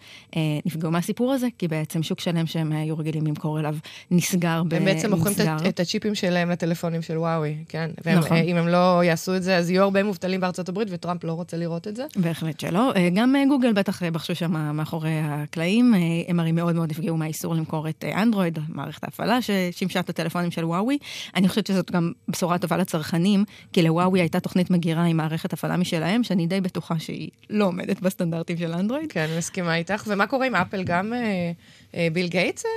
נפגעו 0.67 0.91
מהסיפור 0.91 1.33
הזה, 1.33 1.47
כי 1.59 1.69
בעצם 1.69 2.03
שוק 2.03 2.21
שלם 2.21 2.47
שהם 2.47 2.73
היו 2.73 2.99
רגילים 2.99 3.27
למכור 3.27 3.61
אליו 3.61 3.77
נסגר 4.11 4.63
ב... 4.69 4.75
הם 4.75 4.85
בעצם 4.85 5.11
מוכרים 5.11 5.35
את, 5.69 5.81
הצ'יפים 5.81 6.15
שלהם 6.15 6.51
לטלפונים 6.51 7.03
של 7.03 7.19
וואוי, 7.19 7.57
כן? 7.69 7.91
ואם 8.05 8.19
נכון. 8.19 8.37
הם 8.37 8.69
לא 8.69 9.05
יעשו 9.05 9.37
את 9.37 9.43
זה, 9.43 9.57
אז 9.57 9.71
יהיו 9.71 9.83
הרבה 9.83 10.03
מובטלים 10.03 10.41
בארצות 10.41 10.69
הברית, 10.69 10.89
וטראמפ 10.91 11.25
לא 11.25 11.33
רוצה 11.33 11.57
לראות 11.57 11.89
את 11.89 11.97
זה. 11.97 12.05
בהחלט 12.17 12.61
שלא. 12.61 12.93
גם 13.15 13.35
גוגל 13.49 13.73
בטח 13.73 14.03
בחשו 14.03 14.35
שם 14.35 14.77
מאחורי 14.77 15.21
הקלעים. 15.25 15.95
הם 16.29 16.41
הרי 16.41 16.53
מאוד 16.53 16.75
מאוד 16.75 16.91
נפגעו 16.91 17.17
מהאיסור 17.17 17.55
למכור 17.55 17.89
את 17.89 18.05
אנדרואיד, 18.17 18.59
מערכת 18.69 19.05
ההפעלה 19.05 19.39
ששימשה 19.43 20.01
את 20.01 20.11
הטלפונים 20.11 20.51
של 20.51 20.65
וואוי. 20.65 20.99
אני 21.37 21.49
חושבת 21.49 21.67
שזאת 21.67 21.91
גם 21.91 22.13
בשורה 22.29 22.59
טובה 22.59 22.77
לצרכנים, 22.77 23.45
כי 23.73 23.83
לוואוי 23.83 24.06
הייתה 24.15 24.41
תוכנית 24.41 24.71
מגירה 24.71 25.05
עם 25.05 25.17
מערכת 25.17 25.53
הפעלה 25.53 25.77
משלהם, 25.77 26.23
שאני 26.23 26.47
די 26.47 26.61
בטוחה 26.61 26.99
שהיא 26.99 27.31
לא 27.51 27.65
עומדת 27.65 28.01
בסטנדרטים 28.01 28.57
של 28.57 28.73
אנדרואיד. 28.73 29.13
כן, 29.13 29.21
אני 29.21 29.39
מסכימה 29.39 29.77
איתך. 29.77 30.05
ומה 30.07 30.27
קורה 30.27 30.47
עם 30.47 30.55
אפל? 30.55 30.83
גם 30.85 31.13
אה, 31.13 31.53
אה, 31.95 32.09
ביל 32.13 32.29
גייטס 32.29 32.65
אה, 32.65 32.71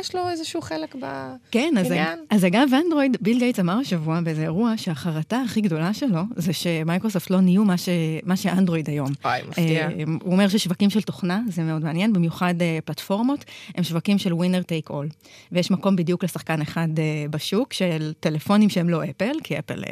יש 0.00 0.14
לו 0.14 0.28
איזשהו 0.28 0.60
חלק 0.60 0.94
בעניין? 0.94 1.36
כן, 1.50 1.74
אז, 1.80 1.92
אז 2.30 2.44
אגב, 2.44 2.68
אנדרואיד, 2.84 3.16
ביל 3.20 3.38
גייטס 3.38 3.60
אמר 3.60 3.78
השבוע 3.78 4.20
באיזה 4.20 4.42
אירוע 4.42 4.72
שהחרטה 4.76 5.42
הכי 5.44 5.60
גדולה 5.60 5.94
שלו 5.94 6.20
זה 6.36 6.52
שמייקרוסופט 6.52 7.30
לא 7.30 7.40
נהיו 7.40 7.64
מה, 7.64 7.76
ש, 7.76 7.88
מה 8.24 8.36
שאנדרואיד 8.36 8.90
היום. 8.90 9.12
וואי, 9.24 9.40
מפתיע. 9.48 9.88
הוא 10.22 10.32
אומר 10.32 10.48
ששווקים 10.48 10.90
של 10.90 11.02
תוכנה, 11.02 11.42
זה 11.48 11.62
מאוד 11.62 11.84
מעניין, 11.84 12.12
במיוחד 12.12 12.54
פלטפורמות, 12.84 13.44
הם 13.74 13.84
שווקים 13.84 14.18
של 14.18 14.32
winner 14.32 14.62
take 14.62 14.90
all. 14.90 15.08
ויש 15.52 15.70
מקום 15.70 15.96
בדיוק 15.96 16.24
לשחקן 16.24 16.62
אחד 16.62 16.88
בשוק 17.30 17.72
של 17.72 18.12
טלפונים 18.20 18.70
שהם 18.70 18.88
לא 18.88 19.04
אפל, 19.04 19.32
כי 19.44 19.58
אפל 19.58 19.82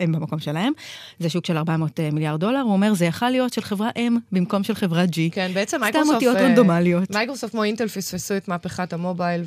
הם 0.00 0.12
במקום 0.12 0.38
שלהם. 0.38 0.72
זה 1.18 1.30
שוק 1.30 1.46
של 1.46 1.56
400 1.56 2.00
אה, 2.00 2.10
מיליארד 2.10 2.40
דולר, 2.40 2.60
הוא 2.60 2.72
אומר, 2.72 2.94
זה 2.94 3.04
יכל 3.04 3.30
להיות 3.30 3.52
של 3.52 3.60
חברה 3.60 3.90
M 3.90 4.12
במקום 4.32 4.64
של 4.64 4.74
חברה 4.74 5.04
G. 5.04 5.18
כן, 5.32 5.50
בעצם 5.54 5.80
מייקרוסופט... 5.80 6.06
סתם 6.06 6.14
אותיות 6.14 6.36
רנדומליות. 6.36 7.10
מייקרוסופט 7.10 7.52
כמו 7.52 7.64
אינטל 7.64 7.88
פספסו 7.88 8.36
את 8.36 8.48
מהפכת 8.48 8.92
המובייל, 8.92 9.42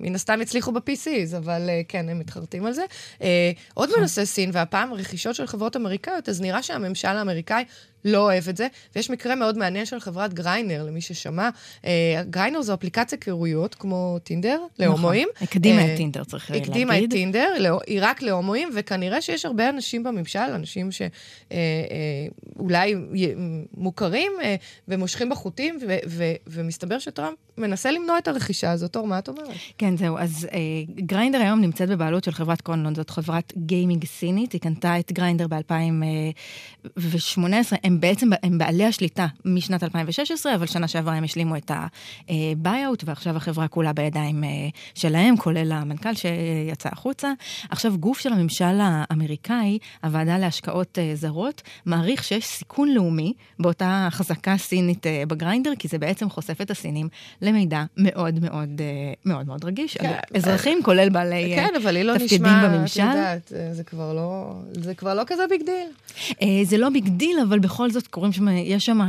ומן 0.00 0.14
הסתם 0.14 0.40
הצליחו 0.40 0.72
ב-PCs, 0.72 1.36
אבל 1.36 1.68
אה, 1.68 1.80
כן, 1.88 2.08
הם 2.08 2.18
מתחרטים 2.18 2.66
על 2.66 2.72
זה. 2.72 2.82
אה, 3.22 3.50
עוד 3.74 3.88
נכון. 3.88 4.00
בנושא 4.00 4.24
סין, 4.24 4.50
והפעם 4.52 4.94
רכישות 4.94 5.34
של 5.34 5.46
חברות 5.46 5.76
אמריקאיות, 5.76 6.28
אז 6.28 6.40
נראה 6.40 6.62
שהממשל 6.62 7.08
האמריקאי 7.08 7.64
לא 8.04 8.18
אוהב 8.18 8.48
את 8.48 8.56
זה. 8.56 8.66
ויש 8.96 9.10
מקרה 9.10 9.34
מאוד 9.34 9.58
מעניין 9.58 9.86
של 9.86 10.00
חברת 10.00 10.34
גריינר, 10.34 10.84
למי 10.84 11.00
ששמע. 11.00 11.48
אה, 11.84 12.22
גריינר 12.30 12.62
זו 12.62 12.74
אפליקציה 12.74 13.18
כרויות, 13.18 13.74
כמו 13.74 14.18
טינדר, 14.22 14.60
להומואים. 14.78 15.28
נכון, 15.34 15.48
הקדימה 15.48 15.80
אה, 15.80 15.92
את 15.92 15.96
טינדר, 15.96 16.24
צריך 16.24 16.50
להגיד. 16.50 16.68
הקדימה 16.68 16.98
את 16.98 17.10
טינדר, 17.10 17.54
לא, 17.60 17.80
היא 17.86 17.98
רק 18.02 18.22
להומואים, 18.22 18.68
וכנראה 18.74 19.20
שיש 19.20 19.44
הרבה 19.44 19.68
אנשים 19.68 20.02
בממשל, 20.02 20.38
אנשים 20.38 20.90
שאולי 20.92 22.94
אה, 22.94 23.00
אה, 23.14 23.32
מוכרים 23.76 24.32
אה, 24.42 24.56
ומושכים 24.88 25.28
בחוטים, 25.28 25.78
ו, 25.88 25.96
ו, 26.06 26.24
ומסתבר 26.46 26.98
שטראמפ 26.98 27.36
מנסה 27.58 27.90
למנוע 27.90 28.18
את 28.18 28.28
הרכישה 28.28 28.70
הזאת. 28.70 28.96
אור, 28.96 29.06
מה 29.06 29.18
את 29.18 29.28
אומרת? 29.28 29.48
כן, 29.78 29.96
זהו. 29.96 30.18
אז 30.18 30.48
אה, 30.52 30.58
גריינדר 30.98 31.40
היום 31.40 31.60
נמצאת 31.60 31.88
בבעלות 31.88 32.24
של 32.24 32.32
חברת 32.32 32.60
קונלון, 32.60 32.94
זאת 32.94 33.10
חברת 33.10 33.52
גיימינג 33.56 34.04
סינית, 34.04 34.52
היא 34.52 34.60
קנתה 34.60 34.98
את 34.98 35.12
גריינדר 35.12 35.46
ב-2018. 35.46 37.76
הם 37.84 38.00
בעצם, 38.00 38.30
הם 38.42 38.58
בעלי 38.58 38.84
השליטה 38.84 39.26
משנת 39.44 39.82
2016, 39.82 40.54
אבל 40.54 40.66
שנה 40.66 40.88
שעברה 40.88 41.14
הם 41.14 41.24
השלימו 41.24 41.56
את 41.56 41.70
ה-buyout, 41.70 43.02
ועכשיו 43.04 43.36
החברה 43.36 43.68
כולה 43.68 43.92
בידיים 43.92 44.44
אה, 44.44 44.48
שלהם, 44.94 45.36
כולל 45.36 45.72
המנכ"ל 45.72 46.14
שיצא 46.14 46.88
החוצה. 46.92 47.32
עכשיו, 47.70 47.98
גוף 47.98 48.18
של 48.18 48.32
הממשל 48.32 48.78
האמריקאי, 48.80 49.78
הוועדה 50.04 50.38
להשקעות 50.38 50.98
אה, 50.98 51.10
זרות, 51.14 51.62
מעריך 51.86 52.24
שיש 52.24 52.46
סיכון 52.46 52.88
לאומי 52.88 53.32
באותה 53.58 54.06
החזקה 54.06 54.56
סינית 54.56 55.06
אה, 55.06 55.22
בגריינדר, 55.28 55.72
כי 55.78 55.88
זה 55.88 55.98
בעצם 55.98 56.30
חושף 56.30 56.60
את 56.60 56.70
הסינים 56.70 57.08
למידע 57.48 57.84
מאוד 57.96 58.38
מאוד 58.40 58.80
מאוד 59.24 59.46
מאוד 59.46 59.64
רגיש, 59.64 59.96
כן, 59.96 60.18
אזרחים, 60.34 60.82
כולל 60.82 61.08
בעלי 61.08 61.52
כן, 61.56 61.74
אבל 61.82 61.96
היא 61.96 62.04
לא 62.04 62.14
תפקידים 62.18 62.46
נשמע, 62.46 62.68
בממשל. 62.68 63.00
כן, 63.02 63.08
אבל 63.08 63.16
היא 63.16 63.26
לא 63.26 63.34
נשמע, 63.34 63.36
את 63.36 63.50
יודעת, 63.50 63.76
זה 63.76 63.84
כבר 63.84 64.14
לא, 64.14 64.54
זה 64.72 64.94
כבר 64.94 65.14
לא 65.14 65.22
כזה 65.26 65.42
big 65.50 65.62
deal. 65.66 66.64
זה 66.64 66.78
לא 66.78 66.88
big 66.88 67.08
deal, 67.08 67.36
אבל. 67.48 67.58
בכל 67.58 67.90
זאת 67.90 68.06
קוראים 68.06 68.32
שם, 68.32 68.48
יש 68.48 68.86
שם 68.86 69.00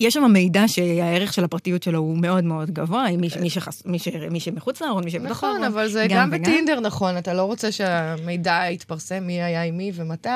יש 0.00 0.14
שם 0.14 0.24
מידע 0.32 0.68
שהערך 0.68 1.32
של 1.32 1.44
הפרטיות 1.44 1.82
שלו 1.82 1.98
הוא 1.98 2.18
מאוד 2.18 2.44
מאוד 2.44 2.70
גבוה, 2.70 3.06
מי, 3.16 3.28
מי, 3.40 3.50
שחס, 3.50 3.82
מי, 3.86 3.98
ש, 3.98 4.08
מי 4.30 4.40
שמחוץ 4.40 4.82
לארון, 4.82 5.04
מי 5.04 5.10
שבתוך 5.10 5.44
הארון. 5.44 5.60
נכון, 5.60 5.72
אבל 5.72 5.88
זה 5.88 6.06
גם, 6.08 6.16
גם 6.16 6.40
בטינדר 6.40 6.80
נכון, 6.80 7.18
אתה 7.18 7.34
לא 7.34 7.42
רוצה 7.42 7.72
שהמידע 7.72 8.62
יתפרסם 8.70 9.26
מי 9.26 9.42
היה 9.42 9.62
עם 9.62 9.76
מי 9.76 9.92
ומתי. 9.94 10.28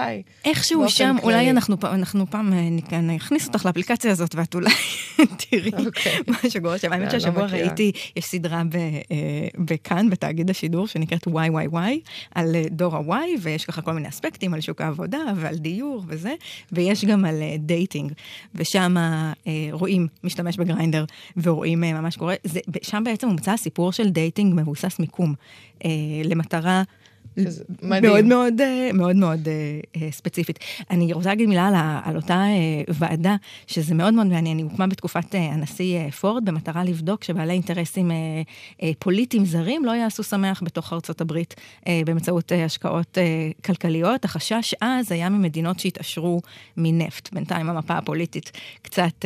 איכשהו 0.45 0.89
שם, 0.89 1.17
כללי. 1.21 1.35
אולי 1.35 1.51
אנחנו, 1.51 1.77
אנחנו 1.85 2.27
פעם 2.31 2.53
אה, 2.53 3.01
נכניס 3.01 3.47
אותך 3.47 3.67
לאפליקציה 3.67 4.13
הזאת, 4.13 4.35
ואת 4.35 4.55
אולי 4.55 4.71
תראי 5.51 5.71
okay. 5.71 5.87
אוקיי. 5.87 6.19
מה 6.27 6.51
שקורה 6.51 6.79
שם. 6.79 6.93
האמת 6.93 7.13
היא 7.13 7.19
שהשבוע 7.19 7.47
ראיתי, 7.47 7.93
יש 8.17 8.25
סדרה 8.25 8.63
ב, 8.69 8.77
אה, 8.77 9.49
בכאן, 9.59 10.11
בתאגיד 10.11 10.51
השידור, 10.51 10.87
שנקראת 10.87 11.27
YYY, 11.27 11.77
על 12.35 12.57
אה, 12.57 12.65
דור 12.71 12.97
ה-Y, 12.97 13.39
ויש 13.41 13.65
ככה 13.65 13.83
כל 13.83 13.93
מיני 13.93 14.09
אספקטים 14.09 14.55
על 14.55 14.61
שוק 14.61 14.81
העבודה 14.81 15.19
ועל 15.37 15.57
דיור 15.57 16.05
וזה, 16.07 16.35
ויש 16.73 17.05
גם 17.05 17.25
על 17.25 17.43
dating, 17.59 18.13
ושם... 18.55 18.97
אה, 19.51 19.69
רואים 19.73 20.07
משתמש 20.25 20.57
בגריינדר 20.57 21.05
ורואים 21.37 21.85
אה, 21.85 21.93
ממש 21.93 22.17
קורה, 22.17 22.35
זה, 22.45 22.61
שם 22.83 23.03
בעצם 23.05 23.29
הומצא 23.29 23.53
הסיפור 23.53 23.93
של 23.93 24.09
dating 24.09 24.55
מבוסס 24.61 24.99
מיקום, 24.99 25.35
אה, 25.85 25.91
למטרה 26.25 26.83
מדהים. 27.83 28.13
מאוד 28.13 28.25
מאוד, 28.25 28.61
אה, 28.61 28.91
מאוד 28.95 29.17
מאוד 29.17 29.49
אה, 29.49 29.81
אה, 30.03 30.13
ספציפית. 30.13 30.59
אני 30.91 31.13
רוצה 31.13 31.29
להגיד 31.29 31.49
מילה 31.49 31.67
על, 31.67 31.75
על 32.05 32.17
אותה 32.17 32.45
ועדה, 32.89 33.37
שזה 33.67 33.95
מאוד 33.95 34.15
מאוד 34.15 34.27
מעניין, 34.27 34.59
היא 34.59 34.65
הוקמה 34.65 34.87
בתקופת 34.87 35.35
הנשיא 35.35 36.11
פורד, 36.11 36.45
במטרה 36.45 36.85
לבדוק 36.85 37.25
שבעלי 37.25 37.53
אינטרסים 37.53 38.11
פוליטיים 38.99 39.45
זרים 39.45 39.85
לא 39.85 39.91
יעשו 39.91 40.23
שמח 40.23 40.63
בתוך 40.65 40.93
ארצות 40.93 41.21
הברית 41.21 41.55
באמצעות 42.07 42.53
השקעות 42.53 43.19
כלכליות. 43.65 44.25
החשש 44.25 44.75
אז 44.81 45.13
היה 45.13 45.29
ממדינות 45.29 45.81
שהתעשרו 45.81 46.41
מנפט. 46.77 47.33
בינתיים 47.33 47.71
המפה 47.71 47.95
הפוליטית 47.95 48.53
קצת 48.83 49.25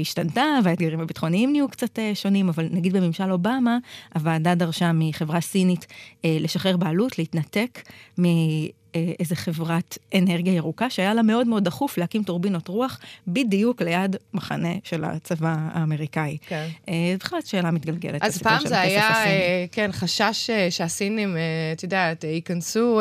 השתנתה, 0.00 0.44
והאתגרים 0.64 1.00
הביטחוניים 1.00 1.52
נהיו 1.52 1.68
קצת 1.68 1.98
שונים, 2.14 2.48
אבל 2.48 2.68
נגיד 2.70 2.96
בממשל 2.96 3.32
אובמה, 3.32 3.78
הוועדה 4.14 4.54
דרשה 4.54 4.90
מחברה 4.94 5.40
סינית 5.40 5.86
לשחרר 6.24 6.76
בעלות, 6.76 7.18
להתנתק 7.38 7.82
מאיזה 8.18 9.36
חברת 9.36 9.98
אנרגיה 10.14 10.54
ירוקה, 10.54 10.90
שהיה 10.90 11.14
לה 11.14 11.22
מאוד 11.22 11.46
מאוד 11.46 11.64
דחוף 11.64 11.98
להקים 11.98 12.22
טורבינות 12.22 12.68
רוח 12.68 13.00
בדיוק 13.28 13.82
ליד 13.82 14.16
מחנה 14.34 14.72
של 14.84 15.04
הצבא 15.04 15.54
האמריקאי. 15.58 16.38
כן. 16.46 16.68
אה, 16.88 17.14
בכלל 17.20 17.38
שאלה 17.44 17.70
מתגלגלת. 17.70 18.22
אז 18.22 18.42
פעם 18.42 18.66
זה 18.66 18.80
היה, 18.80 19.24
אה, 19.26 19.64
כן, 19.72 19.90
חשש 19.92 20.50
אה, 20.50 20.70
שהסינים, 20.70 21.36
את 21.72 21.82
יודעת, 21.82 22.24
ייכנסו 22.24 23.00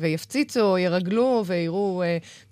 ויפציצו, 0.00 0.78
ירגלו 0.78 1.42
ויראו 1.46 2.02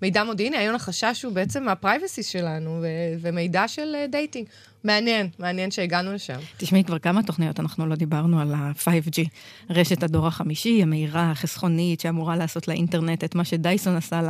מידע 0.01 0.23
מודיעיני. 0.23 0.57
היום 0.57 0.75
החשש 0.75 1.23
הוא 1.23 1.33
בעצם 1.33 1.67
הפרייבסי 1.67 2.23
שלנו 2.23 2.83
ומידע 3.21 3.67
של 3.67 3.95
dating. 4.09 4.47
מעניין, 4.85 5.29
מעניין 5.39 5.71
שהגענו 5.71 6.13
לשם. 6.13 6.39
תשמעי, 6.57 6.83
כבר 6.83 6.99
כמה 6.99 7.23
תוכניות 7.23 7.59
אנחנו 7.59 7.85
לא 7.85 7.95
דיברנו 7.95 8.41
על 8.41 8.53
ה-5G. 8.53 9.29
רשת 9.69 10.03
הדור 10.03 10.27
החמישי, 10.27 10.81
המהירה, 10.81 11.31
החסכונית, 11.31 11.99
שאמורה 11.99 12.35
לעשות 12.35 12.67
לאינטרנט 12.67 13.23
את 13.23 13.35
מה 13.35 13.45
שדייסון 13.45 13.95
עשה 13.95 14.21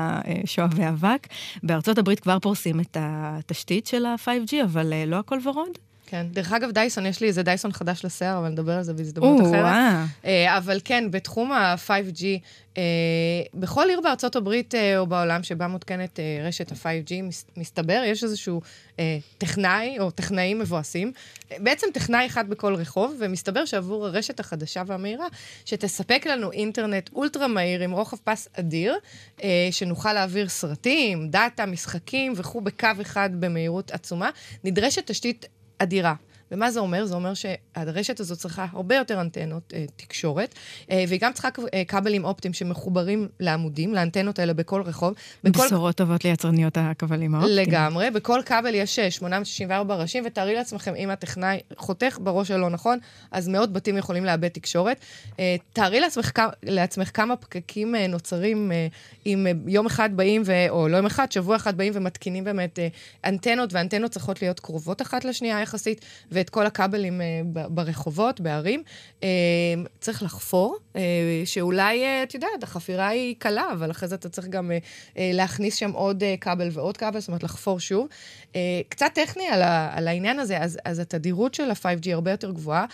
לשואבי 0.43 0.89
אבק. 0.89 1.27
בארצות 1.63 1.97
הברית 1.97 2.19
כבר 2.19 2.39
פורסים 2.39 2.79
את 2.79 2.97
התשתית 2.99 3.87
של 3.87 4.05
ה-5G, 4.05 4.53
אבל 4.63 4.93
אה, 4.93 5.05
לא 5.05 5.15
הכל 5.15 5.39
ורוד. 5.43 5.84
כן. 6.07 6.25
דרך 6.31 6.53
אגב, 6.53 6.71
דייסון, 6.71 7.05
יש 7.05 7.21
לי 7.21 7.27
איזה 7.27 7.43
דייסון 7.43 7.71
חדש 7.71 8.05
לשיער, 8.05 8.37
אבל 8.37 8.49
נדבר 8.49 8.71
על 8.71 8.83
זה 8.83 8.93
בהזדמנות 8.93 9.41
אחרת. 9.41 9.65
אה, 10.25 10.57
אבל 10.57 10.79
כן, 10.85 11.11
בתחום 11.11 11.51
ה-5G, 11.51 12.23
אה, 12.77 12.83
בכל 13.53 13.89
עיר 13.89 14.01
בארצות 14.01 14.35
הברית 14.35 14.75
אה, 14.75 14.97
או 14.97 15.07
בעולם 15.07 15.43
שבה 15.43 15.67
מותקנת 15.67 16.19
רשת 16.43 16.71
ה-5G, 16.71 17.13
מסתבר, 17.57 18.01
יש 18.05 18.23
איזשהו 18.23 18.61
טכנאי 19.37 19.99
או 19.99 20.11
טכנאים 20.11 20.59
מבואסים, 20.59 21.11
בעצם 21.57 21.87
טכנאי 21.93 22.25
אחד 22.25 22.49
בכל 22.49 22.75
רחוב, 22.75 23.15
ומסתבר 23.19 23.65
שעבור 23.65 24.05
הרשת 24.05 24.39
החדשה 24.39 24.83
והמהירה, 24.87 25.27
שתספק 25.65 26.27
לנו 26.27 26.51
אינטרנט 26.51 27.09
אולטרה 27.15 27.47
מהיר 27.47 27.83
עם 27.83 27.91
רוחב 27.91 28.17
פס 28.23 28.49
אדיר, 28.59 28.95
שנוכל 29.71 30.13
להעביר 30.13 30.49
סרטים, 30.49 31.29
דאטה, 31.29 31.65
משחקים 31.65 32.33
וכו' 32.35 32.61
בקו 32.61 32.87
אחד 33.01 33.29
במהירות 33.39 33.91
עצומה, 33.91 34.29
נדרשת 34.63 35.11
תשתית 35.11 35.45
אדירה. 35.79 36.15
ומה 36.51 36.71
זה 36.71 36.79
אומר? 36.79 37.05
זה 37.05 37.15
אומר 37.15 37.33
שהרשת 37.33 38.19
הזאת 38.19 38.37
צריכה 38.37 38.65
הרבה 38.71 38.95
יותר 38.95 39.21
אנטנות 39.21 39.73
אה, 39.75 39.85
תקשורת, 39.95 40.55
אה, 40.91 41.03
והיא 41.07 41.19
גם 41.19 41.33
צריכה 41.33 41.49
אה, 41.73 41.83
כבלים 41.87 42.25
אופטיים 42.25 42.53
שמחוברים 42.53 43.27
לעמודים, 43.39 43.93
לאנטנות 43.93 44.39
האלה 44.39 44.53
בכל 44.53 44.81
רחוב. 44.81 45.13
בכל... 45.43 45.65
בשורות 45.65 45.95
טובות 45.95 46.25
ליצרניות 46.25 46.77
הכבלים 46.77 47.35
האופטיים. 47.35 47.57
לגמרי. 47.57 48.11
בכל 48.11 48.41
כבל 48.45 48.75
יש 48.75 48.99
864 48.99 49.93
אה, 49.93 49.99
ראשים, 49.99 50.23
ותארי 50.25 50.55
לעצמכם, 50.55 50.95
אם 50.95 51.09
הטכנאי 51.09 51.59
חותך 51.77 52.17
בראש 52.21 52.51
הלא 52.51 52.69
נכון, 52.69 52.99
אז 53.31 53.47
מאות 53.47 53.73
בתים 53.73 53.97
יכולים 53.97 54.25
לאבד 54.25 54.47
תקשורת. 54.47 54.99
אה, 55.39 55.55
תארי 55.73 55.99
לעצמך, 55.99 56.31
לעצמך 56.63 57.11
כמה 57.13 57.35
פקקים 57.35 57.95
אה, 57.95 58.07
נוצרים 58.07 58.71
אה, 58.71 58.87
אם 59.25 59.47
אה, 59.47 59.51
יום 59.67 59.85
אחד 59.85 60.09
באים, 60.13 60.41
ו... 60.45 60.69
או 60.69 60.87
לא 60.87 60.97
יום 60.97 61.05
אחד, 61.05 61.31
שבוע 61.31 61.55
אחד 61.55 61.77
באים 61.77 61.93
ומתקינים 61.95 62.43
באמת 62.43 62.79
אה, 62.79 62.87
אנטנות, 63.25 63.73
ואנטנות 63.73 64.11
צריכות 64.11 64.41
להיות 64.41 64.59
קרובות 64.59 65.01
אחת 65.01 65.25
לשנייה 65.25 65.61
יחסית. 65.61 66.05
ואת 66.35 66.49
כל 66.49 66.65
הכבלים 66.65 67.21
אה, 67.21 67.41
ברחובות, 67.69 68.41
בערים. 68.41 68.83
אה, 69.23 69.29
צריך 69.99 70.23
לחפור, 70.23 70.77
אה, 70.95 71.01
שאולי, 71.45 72.03
את 72.23 72.33
יודעת, 72.33 72.63
החפירה 72.63 73.07
היא 73.07 73.35
קלה, 73.39 73.63
אבל 73.73 73.91
אחרי 73.91 74.09
זה 74.09 74.15
אתה 74.15 74.29
צריך 74.29 74.47
גם 74.47 74.71
להכניס 75.17 75.75
שם 75.75 75.91
עוד 75.91 76.23
כבל 76.41 76.69
ועוד 76.71 76.97
כבל, 76.97 77.19
זאת 77.19 77.27
אומרת, 77.27 77.43
לחפור 77.43 77.79
שוב. 77.79 78.07
קצת 78.89 79.11
טכני 79.13 79.47
על, 79.47 79.61
ה, 79.61 79.97
על 79.97 80.07
העניין 80.07 80.39
הזה, 80.39 80.57
אז, 80.57 80.79
אז 80.85 80.99
התדירות 80.99 81.53
של 81.53 81.69
ה-5G 81.69 82.13
הרבה 82.13 82.31
יותר 82.31 82.51
גבוהה. 82.51 82.85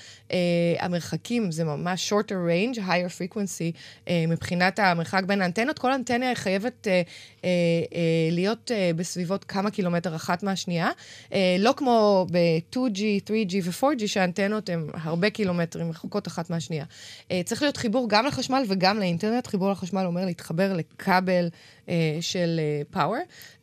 המרחקים 0.79 1.51
זה 1.51 1.63
ממש 1.63 2.13
shorter 2.13 2.35
range, 2.49 2.77
higher 2.77 3.19
frequency, 3.19 4.11
מבחינת 4.27 4.79
המרחק 4.79 5.23
בין 5.23 5.41
האנטנות. 5.41 5.79
כל 5.79 5.91
אנטנה 5.91 6.35
חייבת 6.35 6.87
להיות 8.31 8.71
בסביבות 8.95 9.43
כמה 9.43 9.71
קילומטר 9.71 10.15
אחת 10.15 10.43
מהשנייה. 10.43 10.89
לא 11.59 11.73
כמו 11.77 12.25
ב-2G, 12.31 13.01
3G 13.31 13.53
ו-4G, 13.63 14.07
שהאנטנות 14.07 14.69
הן 14.69 14.87
הרבה 14.93 15.29
קילומטרים 15.29 15.89
רחוקות 15.89 16.27
אחת 16.27 16.49
מהשנייה. 16.49 16.85
אה, 17.31 17.41
צריך 17.45 17.61
להיות 17.61 17.77
חיבור 17.77 18.09
גם 18.09 18.25
לחשמל 18.25 18.63
וגם 18.67 18.99
לאינטרנט. 18.99 19.47
חיבור 19.47 19.71
לחשמל 19.71 20.05
אומר 20.05 20.25
להתחבר 20.25 20.73
לכבל 20.73 21.49
אה, 21.89 22.17
של 22.21 22.59
פאוור, 22.91 23.17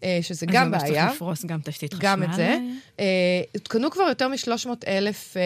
אה, 0.05 0.19
שזה 0.23 0.47
גם 0.47 0.71
בעיה. 0.71 0.85
אז 0.85 1.09
צריך 1.09 1.15
לפרוס 1.15 1.45
גם 1.45 1.61
תשתית 1.65 1.95
חשמל. 1.95 2.09
גם 2.09 2.23
את 2.23 2.29
זה. 2.35 2.59
הותקנו 3.55 3.91
כבר 3.91 4.03
יותר 4.09 4.29
מ-300 4.29 4.69
אלף 4.87 5.37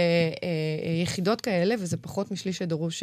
יחידות 1.03 1.41
כאלה, 1.41 1.75
וזה 1.79 1.97
פחות 1.97 2.31
משליש 2.31 2.59
שדרוש 2.59 3.03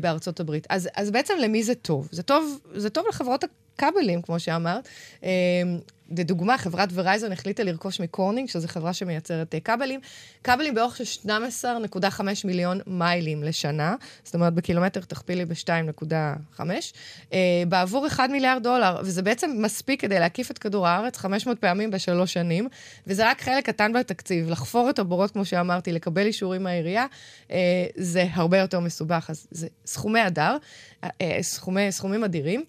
בארצות 0.00 0.40
הברית. 0.40 0.66
אז, 0.70 0.88
אז 0.94 1.10
בעצם 1.10 1.34
למי 1.42 1.62
זה 1.62 1.74
טוב? 1.74 2.08
זה 2.12 2.22
טוב, 2.22 2.60
זה 2.74 2.90
טוב 2.90 3.06
לחברות 3.08 3.44
הכבלים, 3.44 4.22
כמו 4.22 4.40
שאמרת. 4.40 4.88
לדוגמה, 6.18 6.58
חברת 6.58 6.88
ורייזון 6.92 7.32
החליטה 7.32 7.62
לרכוש 7.62 8.00
מקורנינג, 8.00 8.48
שזו 8.48 8.68
חברה 8.68 8.92
שמייצרת 8.92 9.54
uh, 9.54 9.60
כבלים, 9.60 10.00
כבלים 10.44 10.74
באורך 10.74 10.96
של 10.96 11.28
12.5 11.28 12.20
מיליון 12.44 12.80
מיילים 12.86 13.42
לשנה, 13.42 13.94
זאת 14.24 14.34
אומרת, 14.34 14.54
בקילומטר 14.54 15.00
תכפילי 15.00 15.44
ב-2.5, 15.44 16.60
uh, 16.60 17.34
בעבור 17.68 18.06
1 18.06 18.30
מיליארד 18.30 18.62
דולר, 18.62 19.00
וזה 19.04 19.22
בעצם 19.22 19.50
מספיק 19.58 20.00
כדי 20.00 20.20
להקיף 20.20 20.50
את 20.50 20.58
כדור 20.58 20.88
הארץ 20.88 21.16
500 21.16 21.58
פעמים 21.58 21.90
בשלוש 21.90 22.32
שנים, 22.32 22.68
וזה 23.06 23.30
רק 23.30 23.40
חלק 23.40 23.66
קטן 23.66 23.92
בתקציב. 23.92 24.50
לחפור 24.50 24.90
את 24.90 24.98
הבורות, 24.98 25.30
כמו 25.30 25.44
שאמרתי, 25.44 25.92
לקבל 25.92 26.26
אישורים 26.26 26.62
מהעירייה, 26.62 27.06
uh, 27.48 27.52
זה 27.96 28.26
הרבה 28.32 28.58
יותר 28.58 28.80
מסובך, 28.80 29.26
אז 29.28 29.46
זה 29.50 29.66
סכומי 29.86 30.20
הדר, 30.20 30.56
סכומי, 31.40 31.92
סכומים 31.92 32.24
אדירים. 32.24 32.64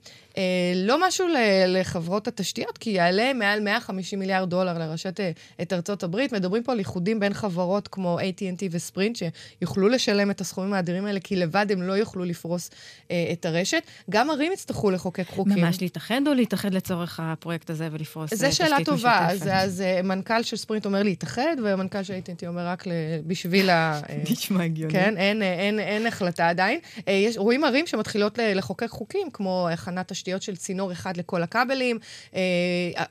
לא 0.76 1.08
משהו 1.08 1.28
לחברות 1.68 2.28
התשתיות, 2.28 2.78
כי 2.78 2.90
יעלה 2.90 3.33
מעל 3.34 3.60
150 3.60 4.20
מיליארד 4.20 4.50
דולר 4.50 4.78
לרשת 4.78 5.20
אה, 5.20 5.32
את 5.62 5.74
ארצות 5.74 6.04
הברית. 6.04 6.34
מדברים 6.34 6.64
פה 6.64 6.72
על 6.72 6.80
איחודים 6.80 7.20
בין 7.20 7.34
חברות 7.34 7.88
כמו 7.88 8.20
AT&T 8.20 8.64
וספרינט, 8.72 9.16
שיוכלו 9.16 9.90
לשלם 9.90 10.32
את 10.32 10.42
הסכומים 10.42 10.74
האדירים 10.74 11.06
האלה, 11.06 11.20
כי 11.20 11.36
לבד 11.36 11.66
הם 11.72 11.82
לא 11.82 11.94
יוכלו 11.94 12.26
לפרוס 12.26 12.70
אה, 13.12 13.30
את 13.32 13.46
הרשת. 13.46 13.84
גם 14.10 14.30
ערים 14.30 14.54
יצטרכו 14.54 14.92
לחוקק 14.92 15.28
חוקים. 15.28 15.54
ממש 15.54 15.82
להתאחד 15.82 16.22
או 16.28 16.34
להתאחד 16.34 16.74
לצורך 16.74 17.20
הפרויקט 17.24 17.70
הזה 17.70 17.88
ולפרוס 17.92 18.34
תשתית 18.34 18.48
משותפת? 18.48 18.66
זו 18.66 18.76
שאלה 18.76 18.86
טובה. 18.86 19.28
אז, 19.30 19.50
אז 19.52 19.82
אה, 19.82 20.02
מנכ"ל 20.02 20.44
של 20.44 20.58
ספרינט 20.58 20.86
אומר 20.86 21.04
להתאחד, 21.04 21.56
ומנכ"ל 21.64 22.04
של 22.04 22.14
AT&T 22.14 22.48
אומר 22.48 22.68
רק 22.68 22.84
בשביל 23.28 23.70
ה... 23.70 24.02
נשמע 24.32 24.64
הגיוני. 24.64 24.94
כן, 24.94 25.18
אין, 25.18 25.42
אין, 25.42 25.42
אין, 25.42 25.80
אין 25.80 26.08
החלטה 26.08 26.50
עדיין. 26.50 26.80
יש, 27.08 27.38
רואים 27.38 27.64
ערים 27.64 27.88
שמתחילות 27.88 28.40
לחוקק 28.56 28.90
חוקים, 28.90 29.28
כמו 29.34 29.68
הכנת 29.72 30.12
תשתיות 30.12 30.42
של 30.42 30.56
צינור 30.56 30.92
אחד 30.92 31.18
לכל 31.18 31.44
הכבלים, 31.44 32.00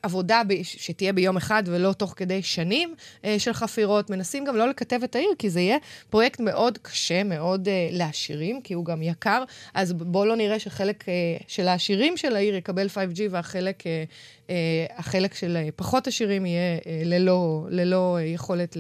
עבודה 0.03 0.43
ב, 0.49 0.63
שתהיה 0.63 1.13
ביום 1.13 1.37
אחד 1.37 1.63
ולא 1.67 1.93
תוך 1.93 2.15
כדי 2.17 2.43
שנים 2.43 2.95
אה, 3.25 3.39
של 3.39 3.53
חפירות. 3.53 4.11
מנסים 4.11 4.45
גם 4.45 4.57
לא 4.57 4.69
לקטב 4.69 5.03
את 5.03 5.17
העיר, 5.17 5.31
כי 5.39 5.51
זה 5.51 5.61
יהיה 5.61 5.77
פרויקט 6.11 6.41
מאוד 6.41 6.79
קשה, 6.79 7.25
מאוד 7.25 7.69
אה, 7.69 7.89
לעשירים, 7.91 8.61
כי 8.63 8.75
הוא 8.75 8.85
גם 8.85 9.03
יקר. 9.03 9.45
אז 9.75 9.93
בואו 9.93 10.25
לא 10.25 10.37
נראה 10.37 10.59
שחלק 10.59 11.09
אה, 11.09 11.15
של 11.47 11.69
העשירים 11.69 12.17
של 12.17 12.37
העיר 12.37 12.55
יקבל 12.55 12.87
5G 12.87 13.21
והחלק 13.31 13.87
אה, 13.87 14.05
החלק 14.97 15.35
של 15.35 15.57
אה, 15.57 15.69
פחות 15.77 16.07
עשירים 16.07 16.47
יהיה 16.47 16.79
אה, 16.87 17.03
ללא, 17.05 17.67
ללא 17.71 18.19
יכולת 18.25 18.77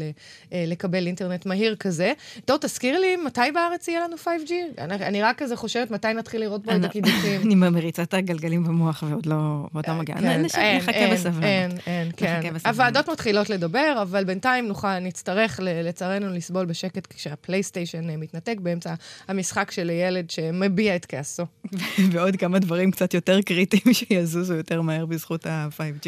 לקבל 0.52 1.06
אינטרנט 1.06 1.46
מהיר 1.46 1.76
כזה. 1.76 2.12
טוב, 2.44 2.56
תזכיר 2.60 2.98
לי, 2.98 3.16
מתי 3.16 3.40
בארץ 3.54 3.88
יהיה 3.88 4.00
לנו 4.00 4.16
5G? 4.16 4.52
אני, 4.78 4.94
אני 4.94 5.22
רק 5.22 5.38
כזה 5.38 5.56
חושבת 5.56 5.90
מתי 5.90 6.12
נתחיל 6.12 6.40
לראות 6.40 6.64
פה 6.64 6.76
את 6.76 6.84
הקידוחים. 6.84 7.40
אני 7.46 7.54
מריצה 7.54 8.02
את 8.02 8.14
הגלגלים 8.14 8.64
במוח 8.64 9.04
ועוד 9.08 9.26
לא, 9.26 9.66
לא 9.88 9.94
מגיעה. 9.94 10.20
כן, 10.20 10.42
נחכה 10.42 11.12
בסבלנות. 11.12 11.44
אין, 11.44 11.70
אין, 11.86 12.10
כן. 12.16 12.52
הוועדות 12.66 13.08
מתחילות 13.08 13.50
לדבר, 13.50 13.98
אבל 14.02 14.24
בינתיים 14.24 14.68
נוכל, 14.68 14.98
נצטרך 14.98 15.60
לצערנו 15.62 16.28
לסבול 16.28 16.66
בשקט 16.66 17.06
כשהפלייסטיישן 17.06 18.20
מתנתק 18.20 18.56
באמצע 18.60 18.94
המשחק 19.28 19.70
של 19.70 19.90
ילד 19.90 20.30
שמביע 20.30 20.96
את 20.96 21.06
כעסו. 21.06 21.46
ועוד 22.12 22.36
כמה 22.36 22.58
דברים 22.58 22.90
קצת 22.90 23.14
יותר 23.14 23.42
קריטיים 23.42 23.94
שיזוזו 23.98 24.54
יותר 24.54 24.82
מהר 24.82 25.06
בזכות 25.06 25.46
ה... 25.46 25.61
ה-5G. 25.62 26.06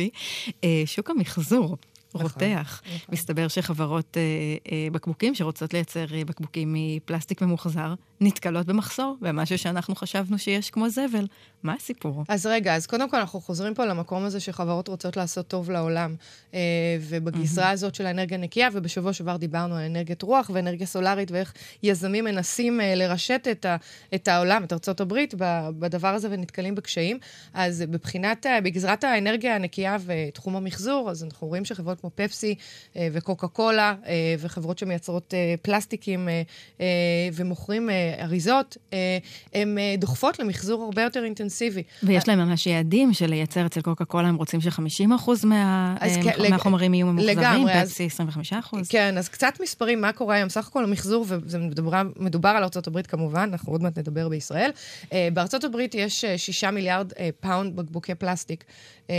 אה, 0.65 0.83
שוק 0.87 1.11
המחזור. 1.11 1.77
נכון, 2.15 2.23
רותח. 2.23 2.83
נכון. 2.87 2.99
מסתבר 3.09 3.49
שחברות 3.49 4.17
אה, 4.17 4.23
אה, 4.73 4.89
בקבוקים 4.93 5.35
שרוצות 5.35 5.75
לייצר 5.75 6.15
אה, 6.15 6.25
בקבוקים 6.25 6.75
מפלסטיק 6.77 7.43
ממוחזר, 7.43 7.95
נתקלות 8.25 8.67
במחסור, 8.67 9.17
במשהו 9.21 9.59
שאנחנו 9.59 9.95
חשבנו 9.95 10.39
שיש 10.39 10.71
כמו 10.71 10.89
זבל. 10.89 11.27
מה 11.65 11.75
הסיפור? 11.75 12.25
אז 12.29 12.47
רגע, 12.47 12.75
אז 12.75 12.87
קודם 12.87 13.11
כל 13.11 13.17
אנחנו 13.17 13.41
חוזרים 13.41 13.75
פה 13.75 13.85
למקום 13.85 14.25
הזה 14.25 14.41
שחברות 14.41 14.89
רוצות 14.89 15.17
לעשות 15.17 15.49
טוב 15.49 15.71
לעולם. 15.71 16.15
אה, 16.55 16.61
ובגזרה 17.01 17.71
mm-hmm. 17.71 17.73
הזאת 17.73 17.95
של 17.95 18.07
האנרגיה 18.07 18.39
נקייה, 18.39 18.69
ובשבוע 18.73 19.13
שעבר 19.13 19.37
דיברנו 19.37 19.75
על 19.75 19.85
אנרגיית 19.85 20.23
רוח 20.23 20.51
ואנרגיה 20.55 20.87
סולארית, 20.87 21.31
ואיך 21.31 21.53
יזמים 21.83 22.25
מנסים 22.25 22.81
אה, 22.81 22.95
לרשת 22.95 23.49
את, 23.51 23.65
ה, 23.65 23.77
את 24.15 24.29
העולם, 24.29 24.65
את 24.65 24.73
ארצות 24.73 25.01
הברית, 25.01 25.35
בדבר 25.79 26.09
הזה 26.09 26.29
ונתקלים 26.31 26.75
בקשיים. 26.75 27.19
אז 27.55 27.85
בבחינת, 27.91 28.47
אה, 28.47 28.61
בגזרת 28.61 29.05
האנרגיה 29.05 29.55
הנקייה 29.55 29.97
ותחום 30.07 30.57
המחזור, 30.57 31.11
אז 31.11 31.25
אנחנו 31.25 31.47
רואים 31.47 31.65
שחברות 31.65 32.01
כמו 32.01 32.11
פפסי 32.15 32.55
וקוקה 32.97 33.49
קולה, 33.49 33.95
וחברות 34.39 34.79
שמייצרות 34.79 35.35
פלסטיקים 35.63 36.29
ומוכרים 37.35 37.91
אריזות, 38.21 38.77
הן 39.55 39.79
דוחפות 39.99 40.39
למחזור 40.39 40.83
הרבה 40.83 41.03
יותר 41.03 41.25
אינטנסיבי. 41.25 41.83
ויש 42.03 42.29
להם 42.29 42.39
ממש 42.39 42.67
יעדים 42.67 43.13
של 43.13 43.27
לייצר 43.27 43.67
אצל 43.67 43.81
קוקה 43.81 44.05
קולה, 44.05 44.29
הם 44.29 44.37
רוצים 44.37 44.61
ש-50% 44.61 45.31
מה, 45.45 45.97
כן, 46.23 46.51
מהחומרים 46.51 46.95
יהיו 46.95 47.07
ממוחזרים, 47.07 47.67
פפסי 47.83 48.09
25%. 48.73 48.77
כן, 48.89 49.19
אז 49.19 49.29
קצת 49.29 49.53
מספרים, 49.63 50.01
מה 50.01 50.13
קורה 50.13 50.35
היום? 50.35 50.49
סך 50.49 50.69
הכל 50.69 50.85
המחזור, 50.85 51.27
וזה 51.29 51.59
מדובר, 51.59 52.03
מדובר 52.17 52.49
על 52.49 52.63
ארה"ב 52.63 53.03
כמובן, 53.03 53.49
אנחנו 53.53 53.73
עוד 53.73 53.83
מעט 53.83 53.99
נדבר 53.99 54.29
בישראל. 54.29 54.71
הברית 55.65 55.95
יש 55.95 56.25
6 56.25 56.65
מיליארד 56.65 57.13
פאונד 57.41 57.77
בקבוקי 57.77 58.15
פלסטיק. 58.15 58.65
אה, 59.11 59.15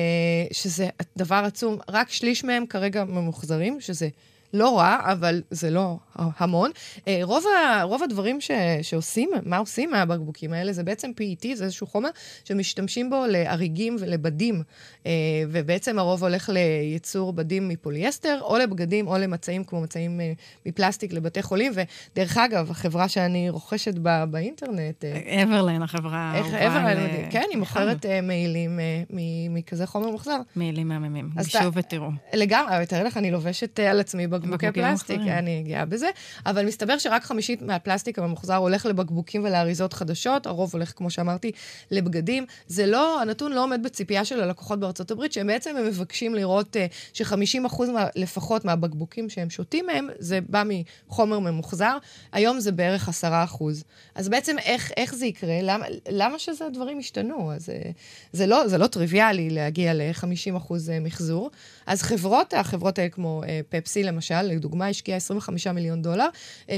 שזה 0.51 0.89
דבר 1.17 1.41
עצום. 1.45 1.77
רק 1.89 2.11
שליש 2.11 2.43
מהם 2.43 2.65
כרגע 2.65 3.03
ממוחזרים, 3.03 3.81
שזה 3.81 4.09
לא 4.53 4.77
רע, 4.77 4.97
אבל 5.03 5.41
זה 5.51 5.69
לא 5.69 5.97
המון. 6.15 6.71
אה, 7.07 7.19
רוב, 7.23 7.43
ה, 7.47 7.83
רוב 7.83 8.03
הדברים 8.03 8.41
ש, 8.41 8.51
שעושים, 8.81 9.29
מה 9.45 9.57
עושים 9.57 9.91
מהבקבוקים 9.91 10.53
האלה, 10.53 10.73
זה 10.73 10.83
בעצם 10.83 11.11
PET, 11.19 11.47
זה 11.55 11.63
איזשהו 11.63 11.87
חומר 11.87 12.09
שמשתמשים 12.45 13.09
בו 13.09 13.25
להריגים 13.27 13.95
ולבדים. 13.99 14.63
אה, 15.05 15.11
ובעצם 15.49 15.99
הרוב 15.99 16.23
הולך 16.23 16.49
לייצור 16.49 17.33
בדים 17.33 17.69
מפוליאסטר, 17.69 18.39
או 18.41 18.57
לבגדים, 18.57 19.07
או 19.07 19.17
למצעים 19.17 19.63
כמו 19.63 19.81
מצעים 19.81 20.21
אה, 20.21 20.33
מפלסטיק 20.65 21.13
לבתי 21.13 21.41
חולים. 21.41 21.71
ודרך 21.75 22.37
אגב, 22.37 22.71
החברה 22.71 23.07
שאני 23.07 23.49
רוכשת 23.49 23.95
בה, 23.97 24.25
באינטרנט... 24.25 25.05
אברלן, 25.43 25.81
החברה. 25.81 26.39
אברלן, 26.39 27.31
כן, 27.31 27.45
היא 27.49 27.57
מוכרת 27.57 28.05
מעילים 28.23 28.79
מכזה 29.49 29.87
חומר 29.87 30.09
מוחזר. 30.09 30.37
מעילים 30.55 30.87
מהממים, 30.87 31.29
גשו 31.35 31.73
ותראו. 31.73 32.09
לגמרי, 32.33 32.85
תאר 32.85 33.03
לך, 33.03 33.17
אני 33.17 33.31
לובשת 33.31 33.79
על 33.79 33.99
עצמי 33.99 34.27
בקבוקי 34.41 34.71
פלסטיק, 34.71 35.21
אני 35.21 35.63
גאה 35.67 35.85
בזה. 35.85 36.09
אבל 36.45 36.65
מסתבר 36.65 36.97
שרק 36.97 37.23
חמישית 37.23 37.61
מהפלסטיק 37.61 38.19
הממוחזר 38.19 38.55
הולך 38.55 38.85
לבקבוקים 38.85 39.43
ולאריזות 39.43 39.93
חדשות, 39.93 40.45
הרוב 40.45 40.69
הולך, 40.73 40.93
כמו 40.95 41.09
שאמרתי, 41.09 41.51
לבגדים. 41.91 42.45
זה 42.67 42.85
לא, 42.85 43.21
הנתון 43.21 43.51
לא 43.51 43.63
עומד 43.63 43.83
בציפייה 43.83 44.25
של 44.25 44.41
הלקוחות 44.41 44.79
בארצות 44.79 45.11
הברית, 45.11 45.33
שהם 45.33 45.47
בעצם 45.47 45.77
הם 45.77 45.85
מבקשים 45.85 46.35
לראות 46.35 46.75
uh, 46.75 46.79
ש-50% 47.13 47.91
מה, 47.93 48.07
לפחות 48.15 48.65
מהבקבוקים 48.65 49.29
שהם 49.29 49.49
שותים 49.49 49.85
מהם, 49.85 50.07
זה 50.19 50.39
בא 50.49 50.63
מחומר 50.65 51.39
ממוחזר. 51.39 51.97
היום 52.31 52.59
זה 52.59 52.71
בערך 52.71 53.09
10%. 53.23 53.63
אז 54.15 54.29
בעצם 54.29 54.55
איך, 54.59 54.91
איך 54.97 55.15
זה 55.15 55.25
יקרה? 55.25 55.59
למה, 55.61 55.85
למה 56.09 56.39
שזה 56.39 56.65
הדברים 56.65 56.99
ישתנו? 56.99 57.51
אז 57.53 57.69
אה, 57.69 57.91
זה 58.31 58.47
לא, 58.47 58.67
זה 58.67 58.77
לא 58.77 58.87
טריוויאלי 58.87 59.49
להגיע 59.49 59.93
ל-50% 59.93 60.73
אה, 60.89 60.99
מחזור. 60.99 61.51
אז 61.85 62.01
חברות, 62.01 62.53
החברות 62.53 62.99
האלה 62.99 63.09
כמו 63.09 63.43
פפסי 63.69 64.03
למשל, 64.03 64.24
לדוגמה, 64.31 64.87
השקיעה 64.87 65.17
25 65.17 65.67
מיליון 65.67 66.01
דולר, 66.01 66.27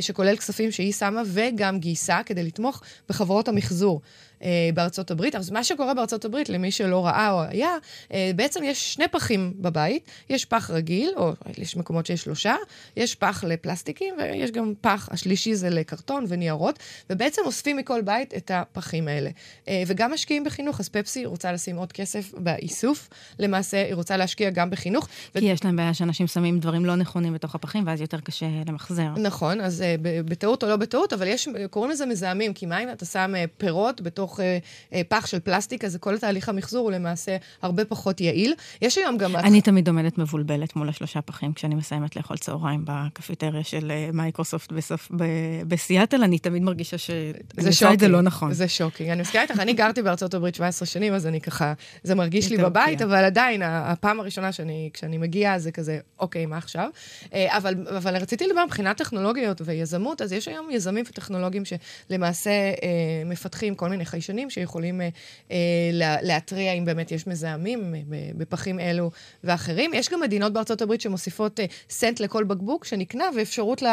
שכולל 0.01 0.35
כספים 0.35 0.71
שהיא 0.71 0.93
שמה 0.93 1.21
וגם 1.25 1.79
גייסה 1.79 2.19
כדי 2.25 2.43
לתמוך 2.43 2.81
בחברות 3.09 3.47
המחזור. 3.47 4.01
אה, 4.43 4.69
בארצות 4.73 5.11
הברית. 5.11 5.35
אז 5.35 5.49
מה 5.49 5.63
שקורה 5.63 5.93
בארצות 5.93 6.25
הברית, 6.25 6.49
למי 6.49 6.71
שלא 6.71 7.05
ראה 7.05 7.31
או 7.31 7.41
היה, 7.41 7.69
אה, 8.13 8.31
בעצם 8.35 8.63
יש 8.63 8.93
שני 8.93 9.07
פחים 9.07 9.53
בבית. 9.55 10.03
יש 10.29 10.45
פח 10.45 10.71
רגיל, 10.71 11.09
או 11.15 11.33
יש 11.57 11.77
מקומות 11.77 12.05
שיש 12.05 12.21
שלושה, 12.21 12.55
יש 12.97 13.15
פח 13.15 13.43
לפלסטיקים, 13.43 14.13
ויש 14.17 14.51
גם 14.51 14.73
פח, 14.81 15.09
השלישי 15.11 15.55
זה 15.55 15.69
לקרטון 15.69 16.25
וניירות, 16.27 16.79
ובעצם 17.09 17.41
אוספים 17.45 17.77
מכל 17.77 18.01
בית 18.01 18.33
את 18.37 18.51
הפחים 18.53 19.07
האלה. 19.07 19.29
אה, 19.67 19.83
וגם 19.87 20.13
משקיעים 20.13 20.43
בחינוך, 20.43 20.79
אז 20.79 20.89
פפסי 20.89 21.25
רוצה 21.25 21.51
לשים 21.51 21.75
עוד 21.75 21.91
כסף 21.91 22.31
באיסוף, 22.37 23.09
למעשה 23.39 23.85
היא 23.85 23.95
רוצה 23.95 24.17
להשקיע 24.17 24.49
גם 24.49 24.69
בחינוך. 24.69 25.07
כי 25.33 25.39
ו... 25.39 25.45
יש 25.45 25.65
להם 25.65 25.75
בעיה 25.75 25.93
שאנשים 25.93 26.27
שמים 26.27 26.59
דברים 26.59 26.85
לא 26.85 26.95
נכונים 26.95 27.33
בתוך 27.33 27.55
הפחים, 27.55 27.87
ואז 27.87 28.01
יותר 28.01 28.19
קשה 28.19 28.45
למחזר. 28.67 29.09
נכון, 29.17 29.61
אז 29.61 29.83
בטעות 30.01 30.63
או 30.63 30.69
לא 30.69 30.75
בטעות, 30.75 31.13
אבל 31.13 31.27
יש, 31.27 31.49
קוראים 31.69 31.91
לזה 31.91 32.05
מזהמים, 32.05 32.53
כי 32.53 32.65
מה 32.65 32.83
אם 32.83 32.91
אתה 32.91 33.05
שם 33.05 33.33
פירות 33.57 34.01
בתוך 34.27 34.39
uh, 34.39 34.43
uh, 34.91 34.95
פח 35.07 35.25
של 35.25 35.39
פלסטיק, 35.39 35.83
אז 35.83 35.97
כל 36.01 36.17
תהליך 36.17 36.49
המחזור 36.49 36.83
הוא 36.83 36.91
למעשה 36.91 37.37
הרבה 37.61 37.85
פחות 37.85 38.21
יעיל. 38.21 38.53
יש 38.81 38.97
היום 38.97 39.17
גם... 39.17 39.35
אני 39.35 39.61
תמיד 39.61 39.87
עומדת 39.87 40.17
מבולבלת 40.17 40.75
מול 40.75 40.89
השלושה 40.89 41.21
פחים 41.21 41.53
כשאני 41.53 41.75
מסיימת 41.75 42.15
לאכול 42.15 42.37
צהריים 42.37 42.85
בקפיטריה 42.85 43.63
של 43.63 43.91
מייקרוסופט 44.13 44.71
בסוף, 44.71 45.11
ב, 45.17 45.23
בסיאטל, 45.67 46.23
אני 46.23 46.39
תמיד 46.39 46.63
מרגישה 46.63 46.97
שאני 46.97 47.67
עושה 47.67 47.93
את 47.93 47.99
זה 47.99 48.07
לא 48.07 48.21
נכון. 48.21 48.53
זה 48.53 48.67
שוקינג. 48.67 49.09
אני 49.09 49.21
מסכימה 49.21 49.43
איתך, 49.43 49.59
אני 49.59 49.73
גרתי 49.73 50.01
בארצות 50.01 50.33
הברית 50.33 50.55
17 50.55 50.85
שנים, 50.85 51.13
אז 51.13 51.27
אני 51.27 51.41
ככה, 51.41 51.73
זה 52.03 52.15
מרגיש 52.15 52.49
לי 52.49 52.57
בבית, 52.57 53.01
אבל 53.01 53.23
עדיין, 53.25 53.61
הפעם 53.63 54.19
הראשונה 54.19 54.51
שאני, 54.51 54.89
כשאני 54.93 55.17
מגיעה, 55.17 55.59
זה 55.59 55.71
כזה, 55.71 55.99
אוקיי, 56.19 56.45
מה 56.45 56.57
עכשיו? 56.57 56.89
אבל, 57.33 57.75
אבל 57.97 58.15
רציתי 58.15 58.47
לדבר 58.47 58.65
מבחינת 58.65 58.97
טכנולוגיות 58.97 59.61
ויזמות, 59.65 60.21
אז 60.21 60.31
יש 60.31 60.47
היום 60.47 60.69
יזמים 60.71 61.05
וטכנולוגים 61.09 61.63
שלמעשה 61.65 62.49
אה, 62.49 63.23
מפתחים 63.25 63.75
כל 63.75 63.89
מיני 63.89 64.05
חיישנים 64.17 64.49
שיכולים 64.49 65.01
אה, 65.01 65.09
אה, 65.51 66.17
להתריע 66.21 66.73
אם 66.73 66.85
באמת 66.85 67.11
יש 67.11 67.27
מזהמים 67.27 67.95
אה, 67.95 67.99
בפחים 68.37 68.79
אלו 68.79 69.11
ואחרים. 69.43 69.93
יש 69.93 70.09
גם 70.09 70.19
מדינות 70.19 70.53
בארצות 70.53 70.81
הברית 70.81 71.01
שמוסיפות 71.01 71.59
סנט 71.89 72.19
לכל 72.19 72.43
בקבוק 72.43 72.85
שנקנה, 72.85 73.23
ואפשרות 73.35 73.83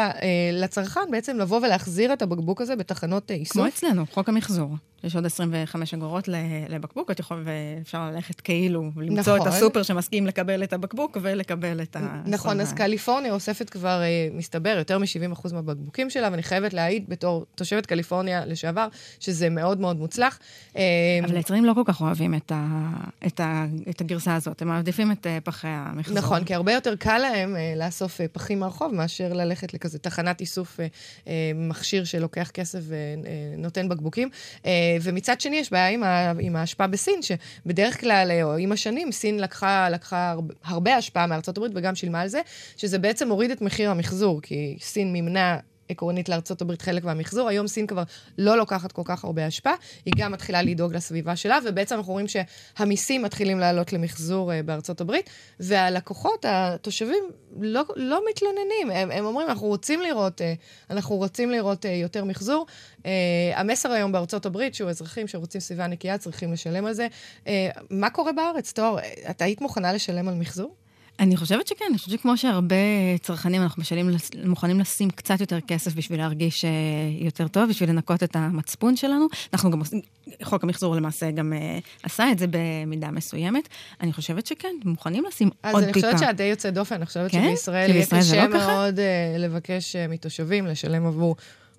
לצרכן 0.53 1.11
בעצם 1.11 1.37
לבוא 1.39 1.57
ולהחזיר 1.57 2.13
את 2.13 2.21
הבקבוק 2.21 2.61
הזה 2.61 2.75
בתחנות 2.75 3.31
איסוף. 3.31 3.53
כמו 3.53 3.67
אצלנו, 3.67 4.05
חוק 4.11 4.29
המחזור. 4.29 4.69
יש 5.05 5.15
עוד 5.15 5.25
25 5.25 5.93
אגורות 5.93 6.27
לבקבוק, 6.69 7.11
את 7.11 7.19
יכולה, 7.19 7.41
ואפשר 7.45 8.11
ללכת 8.11 8.41
כאילו, 8.41 8.91
למצוא 8.97 9.37
נכון. 9.37 9.47
את 9.47 9.53
הסופר 9.53 9.83
שמסכים 9.83 10.27
לקבל 10.27 10.63
את 10.63 10.73
הבקבוק 10.73 11.17
ולקבל 11.21 11.81
את 11.81 11.95
ה... 11.95 12.21
נכון, 12.25 12.61
אז 12.61 12.73
קליפורניה 12.73 13.33
אוספת 13.33 13.69
כבר, 13.69 14.01
אה, 14.01 14.27
מסתבר, 14.33 14.75
יותר 14.77 14.99
מ-70% 14.99 15.53
מהבקבוקים 15.53 16.09
שלה, 16.09 16.29
ואני 16.31 16.43
חייבת 16.43 16.73
להעיד 16.73 17.09
בתור 17.09 17.45
תושבת 17.55 17.85
קליפורניה 17.85 18.45
לשעבר, 18.45 18.87
שזה 19.19 19.49
מאוד 19.49 19.79
מאוד 19.79 19.97
מוצלח. 19.97 20.39
אה, 20.77 20.81
אבל 21.25 21.35
היצרנים 21.35 21.65
לא 21.65 21.73
כל 21.73 21.83
כך 21.85 22.01
אוהבים 22.01 22.33
את, 22.35 22.51
ה, 22.55 22.67
את, 23.27 23.39
ה, 23.39 23.65
את 23.89 24.01
הגרסה 24.01 24.35
הזאת, 24.35 24.61
הם 24.61 24.67
מעדיפים 24.67 25.11
את 25.11 25.27
אה, 25.27 25.37
פחי 25.43 25.67
המחזור. 25.69 26.17
נכון, 26.17 26.43
כי 26.43 26.53
הרבה 26.53 26.73
יותר 26.73 26.95
קל 26.95 27.17
להם 27.17 27.55
לאסוף 27.75 28.21
פחים 28.31 28.59
מהרחוב, 28.59 28.93
מאשר 28.93 29.33
ללכת 29.33 29.73
לכזה 29.73 29.99
תחנת 29.99 30.41
איסוף 30.41 30.79
מכשיר 31.55 32.03
שלוקח 32.03 32.49
כסף 32.53 32.79
ונותן 32.87 33.89
בקבוקים. 33.89 34.29
ומצד 35.01 35.41
שני, 35.41 35.55
יש 35.55 35.71
בעיה 35.71 35.87
עם, 35.87 36.03
ה, 36.03 36.31
עם 36.39 36.55
ההשפעה 36.55 36.87
בסין, 36.87 37.19
שבדרך 37.21 38.01
כלל, 38.01 38.31
או 38.43 38.57
עם 38.57 38.71
השנים, 38.71 39.11
סין 39.11 39.39
לקחה, 39.39 39.89
לקחה 39.89 40.35
הרבה 40.63 40.95
השפעה 40.95 41.27
מארצות 41.27 41.57
הברית 41.57 41.71
וגם 41.75 41.95
שילמה 41.95 42.21
על 42.21 42.27
זה, 42.27 42.41
שזה 42.77 42.99
בעצם 42.99 43.29
הוריד 43.29 43.51
את 43.51 43.61
מחיר 43.61 43.91
המחזור, 43.91 44.41
כי 44.41 44.77
סין 44.81 45.13
מימנה 45.13 45.57
עקרונית 45.89 46.29
לארצות 46.29 46.61
הברית 46.61 46.81
חלק 46.81 47.03
מהמחזור. 47.03 47.49
היום 47.49 47.67
סין 47.67 47.87
כבר 47.87 48.03
לא 48.37 48.57
לוקחת 48.57 48.91
כל 48.91 49.01
כך 49.05 49.23
הרבה 49.23 49.45
השפעה, 49.45 49.73
היא 50.05 50.13
גם 50.17 50.31
מתחילה 50.31 50.61
לדאוג 50.61 50.93
לסביבה 50.93 51.35
שלה, 51.35 51.59
ובעצם 51.65 51.95
אנחנו 51.95 52.13
רואים 52.13 52.27
שהמיסים 52.27 53.21
מתחילים 53.21 53.59
לעלות 53.59 53.93
למחזור 53.93 54.51
uh, 54.51 54.55
בארצות 54.65 55.01
הברית, 55.01 55.29
והלקוחות, 55.59 56.45
התושבים, 56.47 57.23
לא, 57.59 57.83
לא 57.95 58.21
מתלוננים. 58.29 58.91
הם, 58.91 59.11
הם 59.11 59.25
אומרים, 59.25 59.49
אנחנו 59.49 59.67
רוצים 59.67 60.01
לראות, 60.01 60.41
uh, 60.41 60.43
אנחנו 60.89 61.15
רוצים 61.15 61.51
לראות 61.51 61.85
uh, 61.85 61.87
יותר 61.87 62.23
מחזור. 62.23 62.65
Uh, 62.97 63.05
המסר 63.55 63.91
היום 63.91 64.11
בארצות 64.11 64.45
הברית, 64.45 64.75
שהוא 64.75 64.89
אזרחים 64.89 65.27
שרוצים 65.27 65.61
סביבה 65.61 65.87
נקייה, 65.87 66.17
צריכים 66.17 66.53
לשלם 66.53 66.85
על 66.85 66.93
זה. 66.93 67.07
Uh, 67.43 67.47
מה 67.89 68.09
קורה 68.09 68.31
בארץ, 68.31 68.73
תואר? 68.73 68.97
את 69.29 69.41
היית 69.41 69.61
מוכנה 69.61 69.93
לשלם 69.93 70.27
על 70.27 70.35
מחזור? 70.35 70.75
אני 71.19 71.37
חושבת 71.37 71.67
שכן, 71.67 71.85
אני 71.89 71.97
חושבת 71.97 72.19
שכמו 72.19 72.37
שהרבה 72.37 72.75
צרכנים, 73.21 73.61
אנחנו 73.61 73.81
משלים, 73.81 74.09
מוכנים 74.45 74.79
לשים 74.79 75.09
קצת 75.09 75.39
יותר 75.39 75.59
כסף 75.67 75.93
בשביל 75.93 76.19
להרגיש 76.19 76.65
אה, 76.65 76.69
יותר 77.19 77.47
טוב, 77.47 77.69
בשביל 77.69 77.89
לנקות 77.89 78.23
את 78.23 78.35
המצפון 78.35 78.95
שלנו. 78.95 79.27
אנחנו 79.53 79.71
גם 79.71 79.79
עושים, 79.79 80.01
חוק 80.43 80.63
המחזור 80.63 80.95
למעשה 80.95 81.31
גם 81.31 81.53
אה, 81.53 81.81
עשה 82.03 82.31
את 82.31 82.39
זה 82.39 82.45
במידה 82.49 83.11
מסוימת. 83.11 83.69
אני 84.01 84.13
חושבת 84.13 84.45
שכן, 84.45 84.75
מוכנים 84.85 85.23
לשים 85.27 85.49
עוד 85.49 85.55
טיפה. 85.61 85.77
אז 85.77 85.83
אני 85.83 85.93
חושבת 85.93 86.19
שאת 86.19 86.35
די 86.35 86.43
יוצאת 86.43 86.73
דופן, 86.73 86.95
אני 86.95 87.05
חושבת 87.05 87.31
כן? 87.31 87.43
שבישראל 87.47 87.89
יהיה 87.89 88.05
קשה 88.05 88.47
לא 88.47 88.57
מאוד 88.57 88.97
אה, 88.97 89.39
לבקש 89.39 89.95
אה, 89.95 90.11
מתושבים 90.11 90.67
לשלם 90.67 91.05
עבור... 91.05 91.35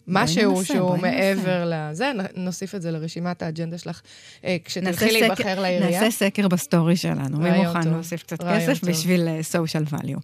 משהו 0.09 0.65
שהוא 0.65 0.97
מעבר 0.97 1.73
לזה, 1.73 2.13
נוסיף 2.37 2.75
את 2.75 2.83
זה 2.83 2.91
לרשימת 2.91 3.43
האג'נדה 3.43 3.79
שלך 3.79 4.01
אה, 4.45 4.57
כשתלכי 4.65 5.13
להיבחר 5.13 5.61
לעירייה. 5.61 6.01
נעשה 6.01 6.11
סקר 6.11 6.49
ב 6.49 6.57
story 6.57 6.97
שלנו, 6.97 7.39
מי 7.39 7.51
מוכן 7.51 7.89
להוסיף 7.89 8.23
קצת 8.23 8.43
כסף 8.43 8.85
בשביל 8.85 9.29
social 9.53 9.93
value. 9.93 10.21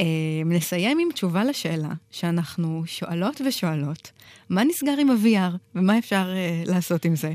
אה, 0.00 0.04
נסיים 0.46 0.98
עם 0.98 1.08
תשובה 1.12 1.44
לשאלה 1.44 1.92
שאנחנו 2.10 2.82
שואלות 2.86 3.40
ושואלות, 3.46 4.10
מה 4.48 4.64
נסגר 4.64 4.94
עם 4.98 5.10
ה-VR 5.10 5.56
ומה 5.74 5.98
אפשר 5.98 6.32
אה, 6.32 6.70
לעשות 6.70 7.04
עם 7.04 7.16
זה? 7.16 7.32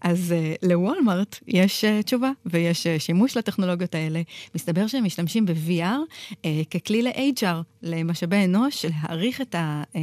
אז 0.00 0.34
אה, 0.36 0.66
לוולמארט 0.68 1.38
יש 1.48 1.84
אה, 1.84 2.02
תשובה 2.02 2.30
ויש 2.46 2.86
אה, 2.86 3.00
שימוש 3.00 3.36
לטכנולוגיות 3.36 3.94
האלה. 3.94 4.22
מסתבר 4.54 4.86
שהם 4.86 5.04
משתמשים 5.04 5.46
ב-VR 5.46 6.32
אה, 6.32 6.34
ככלי 6.70 7.02
ל-HR, 7.02 7.62
למשאבי 7.82 8.44
אנוש, 8.44 8.84
להעריך 8.84 9.40
את 9.40 9.54
ה... 9.54 9.82
אה, 9.92 9.98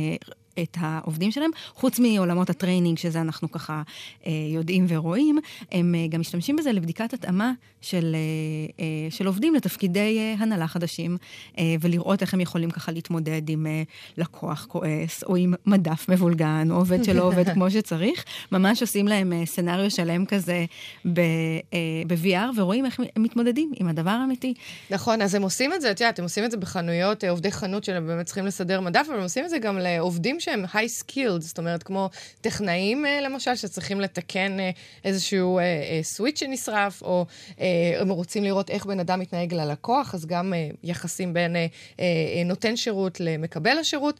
את 0.60 0.78
העובדים 0.80 1.32
שלהם, 1.32 1.52
חוץ 1.74 2.00
מעולמות 2.00 2.50
ה 2.50 2.54
training, 2.54 2.98
שזה 2.98 3.22
אנחנו 3.22 3.52
ככה 3.52 3.82
אה, 4.26 4.32
יודעים 4.54 4.86
ורואים, 4.90 5.40
הם 5.72 5.96
אה, 5.96 6.08
גם 6.08 6.20
משתמשים 6.20 6.56
בזה 6.56 6.72
לבדיקת 6.72 7.14
התאמה 7.14 7.52
של, 7.82 8.16
אה, 8.16 8.20
אה, 8.84 9.12
של 9.12 9.28
עובדים 9.28 9.56
לתפקידי 9.56 10.18
אה, 10.20 10.36
הנהלה 10.40 10.68
חדשים, 10.68 11.18
אה, 11.60 11.64
ולראות 11.82 12.22
איך 12.22 12.34
הם 12.34 12.40
יכולים 12.40 12.72
ככה 12.72 12.92
להתמודד 12.92 13.50
עם 13.50 13.68
אה, 13.68 13.84
לקוח 14.18 14.66
כועס, 14.70 15.24
או 15.24 15.36
עם 15.36 15.54
מדף 15.66 16.10
מבולגן, 16.10 16.68
או 16.72 16.76
עובד 16.76 17.04
שלא 17.04 17.24
עובד 17.24 17.50
כמו 17.54 17.72
שצריך. 17.72 18.24
ממש 18.52 18.82
עושים 18.82 19.08
להם 19.08 19.34
אה, 19.34 19.46
סצנריו 19.46 19.92
שלם 19.92 20.26
כזה 20.26 20.66
ב-VR, 21.14 22.34
אה, 22.36 22.50
ורואים 22.56 22.86
איך 22.86 23.00
הם 23.00 23.24
מתמודדים 23.24 23.72
עם 23.80 23.88
הדבר 23.88 24.10
האמיתי. 24.10 24.54
נכון, 24.90 25.22
אז 25.22 25.36
הם 25.36 25.42
עושים 25.42 25.74
את 25.74 25.82
זה, 25.82 25.92
את 25.92 26.02
יודעת, 26.02 26.20
הם 26.20 26.24
עושים 26.24 26.46
את 26.46 26.52
זה 26.52 26.58
בחנויות, 26.58 27.24
אה, 27.24 27.30
עובדי 27.30 27.52
חנות 27.52 27.84
שהם 27.84 28.08
באמת 28.08 28.26
צריכים 28.26 28.46
לסדר 28.46 28.82
מדף, 28.82 29.06
אבל 29.08 29.18
הם 29.18 29.24
עושים 29.24 29.46
את 29.46 29.50
זה 29.50 29.58
גם 29.58 29.78
לעובדים 29.78 30.40
שהם 30.44 30.66
high 30.66 31.04
skilled, 31.04 31.40
זאת 31.40 31.58
אומרת, 31.58 31.84
כמו 31.84 32.10
טכנאים 32.42 33.06
אה, 33.06 33.22
למשל, 33.22 33.56
שצריכים 33.56 34.02
לתקן 34.02 34.60
אה, 34.60 34.70
איזשהו 35.06 35.60
switch 36.02 36.44
אה, 36.44 36.48
שנשרף, 36.48 37.02
או 37.02 37.26
הם 38.00 38.10
רוצים 38.10 38.44
לראות 38.44 38.70
איך 38.70 38.86
בן 38.86 39.00
אדם 39.00 39.20
מתנהג 39.20 39.54
ללקוח, 39.54 40.16
אז 40.16 40.26
גם 40.26 40.54
יחסים 40.84 41.34
בין 41.34 41.56
נותן 42.46 42.76
שירות 42.76 43.20
למקבל 43.20 43.78
השירות. 43.78 44.20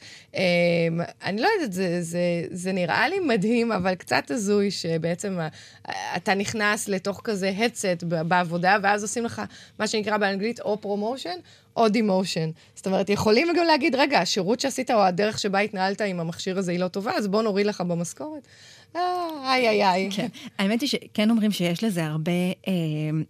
אני 1.24 1.42
לא 1.42 1.48
יודעת, 1.56 1.74
זה, 1.74 2.02
זה, 2.02 2.20
זה 2.52 2.72
נראה 2.72 3.10
לי 3.10 3.20
מדהים, 3.20 3.72
אבל 3.72 3.96
קצת 3.96 4.32
הזוי 4.32 4.72
שבעצם 4.72 5.40
אתה 6.16 6.34
נכנס 6.34 6.88
לתוך 6.88 7.22
כזה 7.24 7.54
headset 7.58 8.06
בעבודה, 8.06 8.78
ואז 8.84 9.04
עושים 9.04 9.26
לך 9.26 9.42
מה 9.80 9.88
שנקרא 9.88 10.18
באנגלית 10.18 10.60
או 10.60 10.82
promotion, 10.82 11.38
או 11.78 11.90
demotion. 11.90 12.50
זאת 12.76 12.88
אומרת, 12.88 13.10
יכולים 13.10 13.48
גם 13.58 13.66
להגיד, 13.66 13.96
רגע, 13.96 14.20
השירות 14.20 14.60
שעשית 14.60 14.92
או 14.92 15.04
הדרך 15.04 15.40
שבה 15.40 15.60
התנהלת 15.60 16.02
עם 16.02 16.20
המכשיר 16.20 16.58
הזה 16.58 16.72
היא 16.72 16.80
לא 16.80 16.88
טובה, 16.88 17.12
אז 17.12 17.28
בוא 17.28 17.42
נוריד 17.42 17.66
לך 17.66 17.82
במשכורת. 17.82 18.48
אה, 18.96 19.28
איי, 19.46 19.70
איי, 19.70 19.86
איי. 19.86 20.10
כן. 20.12 20.28
האמת 20.60 20.82
היא 20.82 20.90
שכן 20.90 21.30
אומרים 21.30 21.52
שיש 21.52 21.84
לזה 21.84 22.06
הרבה, 22.06 22.32
אה, 22.68 22.74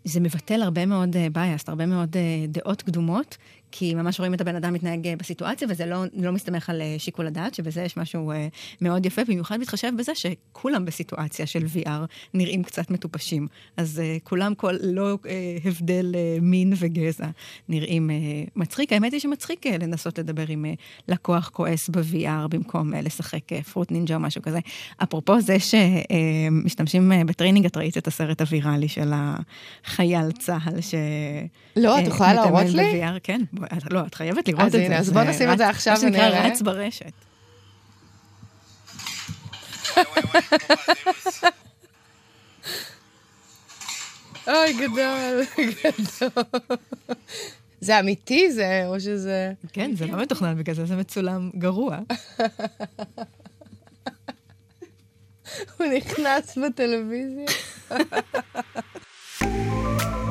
זה 0.06 0.20
מבטל 0.20 0.62
הרבה 0.62 0.86
מאוד 0.86 1.16
בייסט, 1.32 1.70
הרבה 1.70 1.86
מאוד 1.86 2.16
דעות 2.48 2.82
קדומות, 2.82 3.38
כי 3.76 3.96
ממש 3.96 4.20
רואים 4.20 4.34
את 4.34 4.42
הבן 4.42 4.56
אדם 4.56 4.74
מתנהג 4.74 5.08
אה, 5.08 5.16
בסיטואציה, 5.16 5.68
וזה 5.72 5.86
לא, 5.86 6.04
לא 6.14 6.32
מסתמך 6.32 6.70
על 6.70 6.82
אה, 6.82 6.96
שיקול 6.98 7.28
הדעת, 7.28 7.54
שבזה 7.54 7.82
יש 7.82 7.98
משהו 7.98 8.32
uh, 8.32 8.36
מאוד 8.82 9.06
יפה, 9.06 9.22
במיוחד 9.24 9.60
מתחשב 9.60 9.92
בזה 9.98 10.12
שכולם 10.16 10.86
בסיטואציה 10.86 11.46
של 11.46 11.66
VR 11.66 11.90
נראים 12.34 12.64
קצת 12.64 12.92
מטופשים. 12.92 13.48
אז 13.78 14.02
כולם, 14.24 14.56
כל, 14.56 14.76
לא 14.82 15.18
הבדל 15.66 16.16
מין 16.42 16.74
וגזע, 16.76 17.28
נראים 17.70 18.10
מצחיק. 18.56 18.94
האמת 18.94 19.12
היא 19.14 19.20
שמצחיק 19.22 19.68
לנסות 19.68 20.20
לדבר 20.20 20.46
עם 20.48 20.66
לקוח 21.08 21.50
כועס 21.54 21.90
ב-VR 21.90 22.48
במקום 22.50 22.94
לשחק 22.94 23.64
Fruit 23.72 23.92
Ninja 23.92 24.16
או 24.16 24.20
משהו 24.20 24.42
כזה. 24.42 24.60
אפרופו 25.04 25.42
זה 25.42 25.58
שמשתמשים 25.60 27.12
ב 27.26 27.30
training, 27.30 27.66
את 27.66 27.78
ראית 27.78 27.98
את 27.98 28.08
הסרט 28.08 28.42
הוויראלי 28.42 28.88
של 28.88 29.12
החייל 29.14 30.32
צה"ל, 30.32 30.82
ש... 30.82 30.96
לא, 31.76 32.00
את 32.00 32.08
יכולה 32.08 32.34
להראות 32.34 32.66
לי? 32.66 33.02
כן. 33.24 33.42
לא, 33.90 34.02
את 34.08 34.16
חייבת 34.16 34.48
לראות 34.48 34.66
את 34.66 34.72
זה. 34.72 34.78
אז 34.78 34.86
הנה, 34.86 34.98
אז 34.98 35.12
בוא 35.12 35.24
נשים 35.24 35.52
את 35.52 35.58
זה 35.58 35.70
עכשיו 35.70 35.98
ונראה. 36.02 36.30
מה 36.30 36.36
שנקרא 36.36 36.52
רץ 36.52 36.62
ברשת. 36.62 37.14
אוי, 44.48 44.74
גדול, 44.74 45.42
גדול. 45.58 46.44
זה 47.82 48.00
אמיתי 48.00 48.52
זה, 48.52 48.84
או 48.86 49.00
שזה... 49.00 49.54
כן, 49.74 49.92
זה 49.96 50.08
לא 50.08 50.18
מתוכנן 50.22 50.58
בגלל 50.58 50.76
זה, 50.76 50.86
זה 50.86 50.96
מצולם 50.96 51.50
גרוע. 51.58 52.00
הוא 55.78 55.88
נכנס 55.98 56.58
בטלוויזיה. 56.58 57.46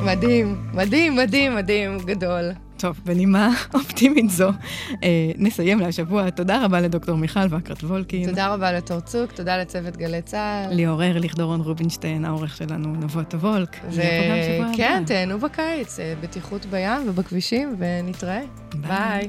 מדהים, 0.05 0.71
מדהים, 0.73 1.17
מדהים, 1.17 1.55
מדהים, 1.55 1.99
גדול. 1.99 2.53
טוב, 2.83 3.01
בנימה 3.05 3.51
אופטימית 3.75 4.31
זו, 4.31 4.49
אה, 5.03 5.31
נסיים 5.37 5.81
להשבוע. 5.81 6.31
תודה 6.31 6.65
רבה 6.65 6.81
לדוקטור 6.81 7.17
מיכל 7.17 7.41
ואקרת 7.51 7.85
וולקין. 7.85 8.29
תודה 8.29 8.55
רבה 8.55 8.73
לתור 8.73 9.01
צוק, 9.01 9.33
תודה 9.33 9.57
לצוות 9.59 9.97
גלי 9.97 10.23
צה"ל. 10.23 10.75
ליאור 10.75 11.03
ארליך, 11.03 11.35
דורון 11.35 11.61
רובינשטיין, 11.61 12.25
העורך 12.25 12.57
שלנו, 12.57 12.97
נבות 12.97 13.35
וולק. 13.35 13.77
וכן, 13.89 15.03
תהנו 15.07 15.39
בקיץ, 15.39 16.01
אה, 16.01 16.15
בטיחות 16.21 16.67
בים 16.67 17.09
ובכבישים, 17.09 17.77
ונתראה. 17.79 18.43
ביי. 18.75 18.89
ביי. 18.89 19.29